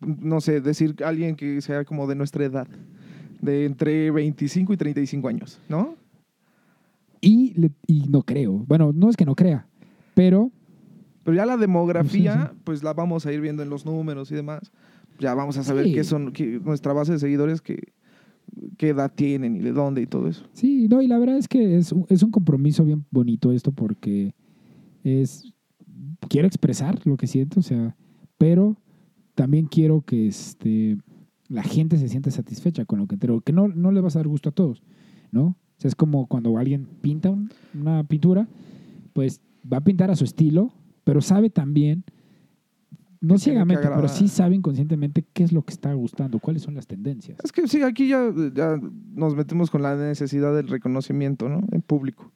[0.00, 2.68] No sé, decir alguien que sea como de nuestra edad,
[3.40, 5.94] de entre 25 y 35 años, ¿no?
[7.20, 8.52] Y, le- y no creo.
[8.68, 9.66] Bueno, no es que no crea,
[10.14, 10.50] pero
[11.24, 14.34] Pero ya la demografía, Sí, pues la vamos a ir viendo en los números y
[14.36, 14.70] demás.
[15.18, 15.94] Ya vamos a saber Sí.
[15.94, 17.92] qué son, qué- nuestra base de seguidores, qué,
[18.76, 20.46] qué edad tienen y de dónde y todo eso.
[20.52, 23.72] sí, no, y la verdad es que es un, es un compromiso bien bonito esto
[23.72, 24.34] porque
[25.02, 25.52] es,
[26.28, 27.96] quiero expresar lo que siento, o sea,
[28.38, 28.76] pero
[29.36, 30.96] también quiero que este,
[31.48, 34.18] la gente se sienta satisfecha con lo que entero, que no, no le vas a
[34.18, 34.82] dar gusto a todos,
[35.30, 35.44] ¿no?
[35.44, 38.48] O sea, es como cuando alguien pinta un- una pintura,
[39.12, 39.40] pues
[39.72, 40.72] va a pintar a su estilo,
[41.04, 42.02] pero sabe también,
[43.20, 46.86] no ciegamente, pero sí sabe inconscientemente qué es lo que está gustando, cuáles son las
[46.86, 47.38] tendencias.
[47.44, 48.78] Es que sí, aquí ya, ya
[49.14, 51.62] nos metemos con la necesidad del reconocimiento, ¿no?
[51.72, 52.32] En público.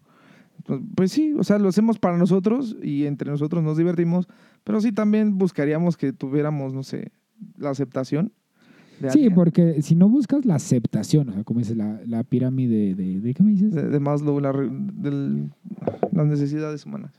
[0.64, 4.26] Pues, pues sí, o sea, lo hacemos para nosotros y entre nosotros nos divertimos,
[4.64, 7.12] pero sí también buscaríamos que tuviéramos, no sé,
[7.56, 8.32] la aceptación.
[9.00, 9.34] de Sí, alguien.
[9.34, 13.34] porque si no buscas la aceptación, o sea, como dices, la, la pirámide de, de,
[13.34, 13.72] ¿qué me dices?
[13.72, 15.50] de, de Maslow, la del-
[16.12, 17.12] las necesidades humanas.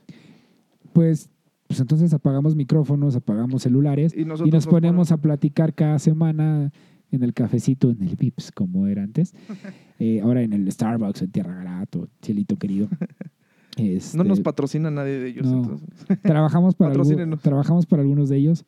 [0.92, 1.28] Pues,
[1.66, 6.70] pues entonces apagamos micrófonos, apagamos celulares Y, y nosotros nos ponemos a platicar cada semana
[7.10, 9.34] en el cafecito, en el Vips, como era antes.
[9.98, 12.88] Eh, ahora en el Starbucks, en Tierra Garato, cielito querido.
[13.76, 15.46] Este, No nos patrocina nadie de ellos.
[15.46, 15.62] no.
[15.62, 15.88] entonces.
[16.22, 16.92] trabajamos para
[17.40, 18.64] trabajamos para algunos de ellos.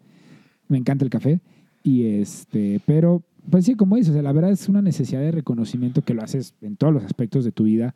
[0.68, 1.40] Me encanta el café.
[1.82, 5.30] Y este, pero, pues sí, como dices, o sea, la verdad es una necesidad de
[5.30, 7.94] reconocimiento que lo haces en todos los aspectos de tu vida,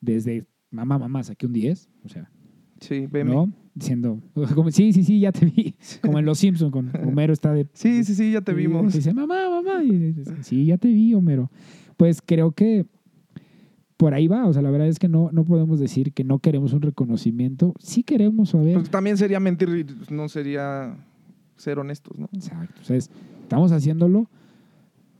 [0.00, 2.28] desde mamá, mamá, saqué un 10, o sea,
[2.80, 3.32] Sí, veme.
[3.32, 3.52] ¿no?
[3.74, 4.20] Diciendo,
[4.54, 5.74] como, sí, sí, sí, ya te vi.
[6.02, 7.66] Como en Los Simpsons, con Homero está de.
[7.72, 8.92] Sí, sí, sí, ya te y vimos.
[8.92, 9.84] Dice, mamá, mamá.
[9.84, 11.50] Y dice, sí, ya te vi, Homero.
[11.96, 12.86] Pues creo que
[13.98, 14.46] por ahí va.
[14.46, 17.74] O sea, la verdad es que no, no podemos decir que no queremos un reconocimiento.
[17.78, 18.74] Sí queremos saber.
[18.74, 19.68] Pues también sería mentir,
[20.08, 20.96] y no sería
[21.56, 22.30] ser honestos, ¿no?
[22.32, 22.80] Exacto.
[22.80, 23.10] O sea, es-
[23.42, 24.30] estamos haciéndolo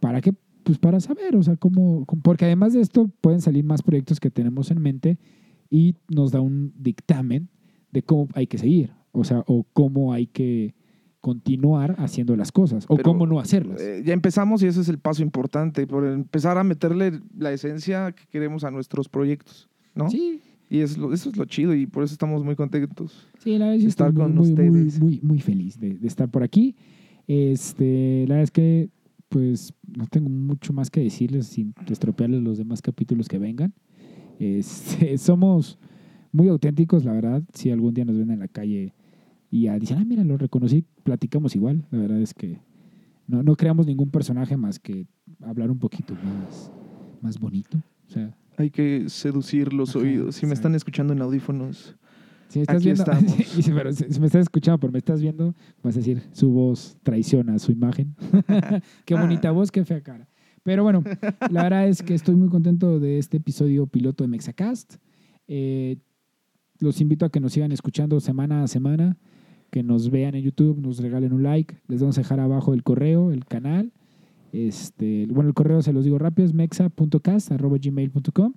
[0.00, 0.32] para qué?
[0.62, 4.20] Pues para saber, o sea, cómo, cómo- porque además de esto pueden salir más proyectos
[4.20, 5.18] que tenemos en mente
[5.70, 7.48] y nos da un dictamen
[7.90, 10.74] de cómo hay que seguir, o sea, o cómo hay que
[11.20, 13.80] continuar haciendo las cosas, o Pero, cómo no hacerlas.
[13.80, 18.12] Eh, ya empezamos y ese es el paso importante, por empezar a meterle la esencia
[18.12, 20.08] que queremos a nuestros proyectos, ¿no?
[20.10, 20.40] Sí,
[20.70, 23.26] Y es lo- eso es lo chido y por eso estamos muy contentos.
[23.38, 25.00] sí, la verdad que Estar estoy con muy, muy, ustedes.
[25.00, 26.76] muy, muy feliz de, de estar por aquí.
[27.26, 28.90] Este, la verdad es que
[29.28, 33.72] pues no tengo mucho más que decirles sin estropearles los demás capítulos que vengan.
[34.40, 35.78] Este, somos
[36.30, 37.42] muy auténticos, la verdad.
[37.54, 38.94] Si algún día nos ven en la calle
[39.50, 41.86] y ya dicen, ah, mira, lo reconocí, platicamos igual.
[41.90, 42.60] La verdad es que
[43.26, 45.06] no, no creamos ningún personaje más que
[45.42, 46.70] hablar un poquito más,
[47.20, 47.78] más bonito.
[48.06, 50.36] O sea, Hay que seducir los Ajá, oídos.
[50.36, 50.54] Si me exacto.
[50.54, 51.96] están escuchando en audífonos,
[52.48, 53.56] si me estás Aquí viendo, estamos.
[53.56, 56.50] Dice, pero si si me estás escuchando, pero me estás viendo, vas a decir, su
[56.50, 58.16] voz traiciona su imagen.
[59.04, 60.28] qué bonita voz, qué fea cara.
[60.62, 61.02] Pero bueno,
[61.50, 64.96] la verdad es que estoy muy contento de este episodio piloto de Mexacast.
[65.46, 65.96] Eh,
[66.78, 69.16] los invito a que nos sigan escuchando semana a semana,
[69.70, 71.76] que nos vean en YouTube, nos regalen un like.
[71.88, 73.92] Les vamos a dejar abajo el correo, el canal.
[74.52, 78.52] Este, bueno, el correo se los digo rápido, es mexa.cast.gmail.com.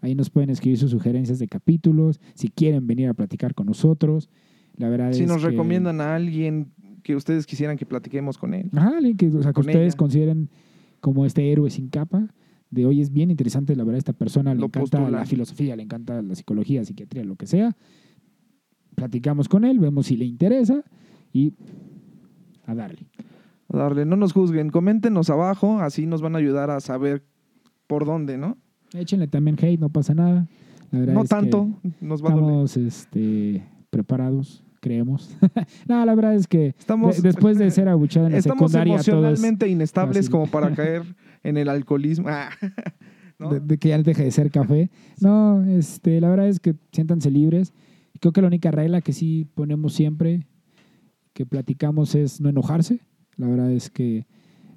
[0.00, 4.28] Ahí nos pueden escribir sus sugerencias de capítulos, si quieren venir a platicar con nosotros.
[4.76, 6.68] La verdad si es nos que- recomiendan a alguien
[7.02, 8.68] que ustedes quisieran que platiquemos con él.
[8.74, 9.96] Ajá, alguien que, o sea, que Con ustedes ella.
[9.98, 10.50] consideren
[11.00, 12.28] como este héroe sin capa.
[12.70, 15.84] De hoy es bien interesante, la verdad, esta persona le Lo encanta la filosofía, le
[15.84, 17.76] encanta la psicología, psiquiatría, lo que sea.
[18.96, 20.82] Platicamos con él, vemos si le interesa
[21.32, 21.52] y
[22.66, 23.06] a darle.
[23.72, 27.22] A darle, no nos juzguen, coméntenos abajo, así nos van a ayudar a saber
[27.86, 28.56] por dónde, ¿no?
[28.94, 30.48] Échenle también hate, no pasa nada.
[30.90, 31.68] La verdad No es que tanto,
[32.00, 35.36] nos va a estamos este, preparados, creemos.
[35.88, 38.94] no, la verdad es que Estamos, de- después de ser abuchado en la estamos secundaria,
[38.94, 40.30] todos emocionalmente inestables fácil.
[40.30, 41.02] como para caer
[41.42, 42.28] en el alcoholismo.
[42.28, 42.50] Ah,
[43.38, 43.50] ¿no?
[43.50, 44.90] de, de que ya deje de ser café.
[45.20, 47.74] No, este, la verdad es que siéntanse libres.
[48.18, 50.46] Creo que la única regla que sí ponemos siempre,
[51.32, 53.00] que platicamos, es no enojarse.
[53.36, 54.26] La verdad es que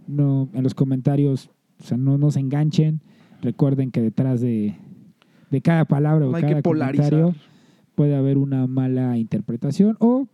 [0.07, 3.01] no, en los comentarios, o sea, no nos enganchen.
[3.41, 4.75] Recuerden que detrás de,
[5.49, 7.35] de cada palabra o No cada comentario
[7.95, 10.27] puede haber una mala interpretación o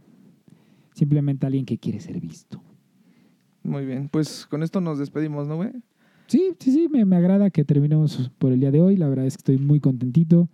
[0.93, 2.61] simplemente alguien que quiere ser visto.
[3.63, 5.71] Muy bien, pues con esto nos despedimos, ¿no, güey?
[6.27, 8.97] Sí, sí, sí, me, me agrada que terminemos por el día de hoy.
[8.97, 10.49] La verdad es que estoy muy contentito.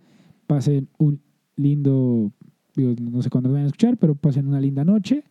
[0.46, 1.22] Pasen un
[1.56, 2.32] lindo,
[2.74, 5.24] digo, no sé cuándo lo vayan a escuchar, pero pasen una linda noche,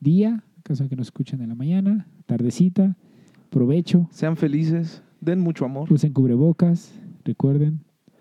[0.00, 2.96] día, caso que nos escuchen en la mañana, tardecita,
[3.50, 5.92] provecho, Sean felices, den mucho amor.
[5.92, 6.92] usen cubrebocas,
[7.24, 7.80] recuerden.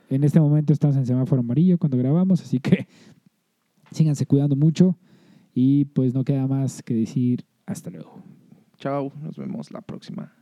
[0.09, 2.87] En este momento estamos en semáforo amarillo cuando grabamos, así que
[3.91, 4.97] síganse cuidando mucho
[5.53, 8.21] y pues no queda más que decir hasta luego.
[8.77, 10.33] Chao, nos vemos la próxima.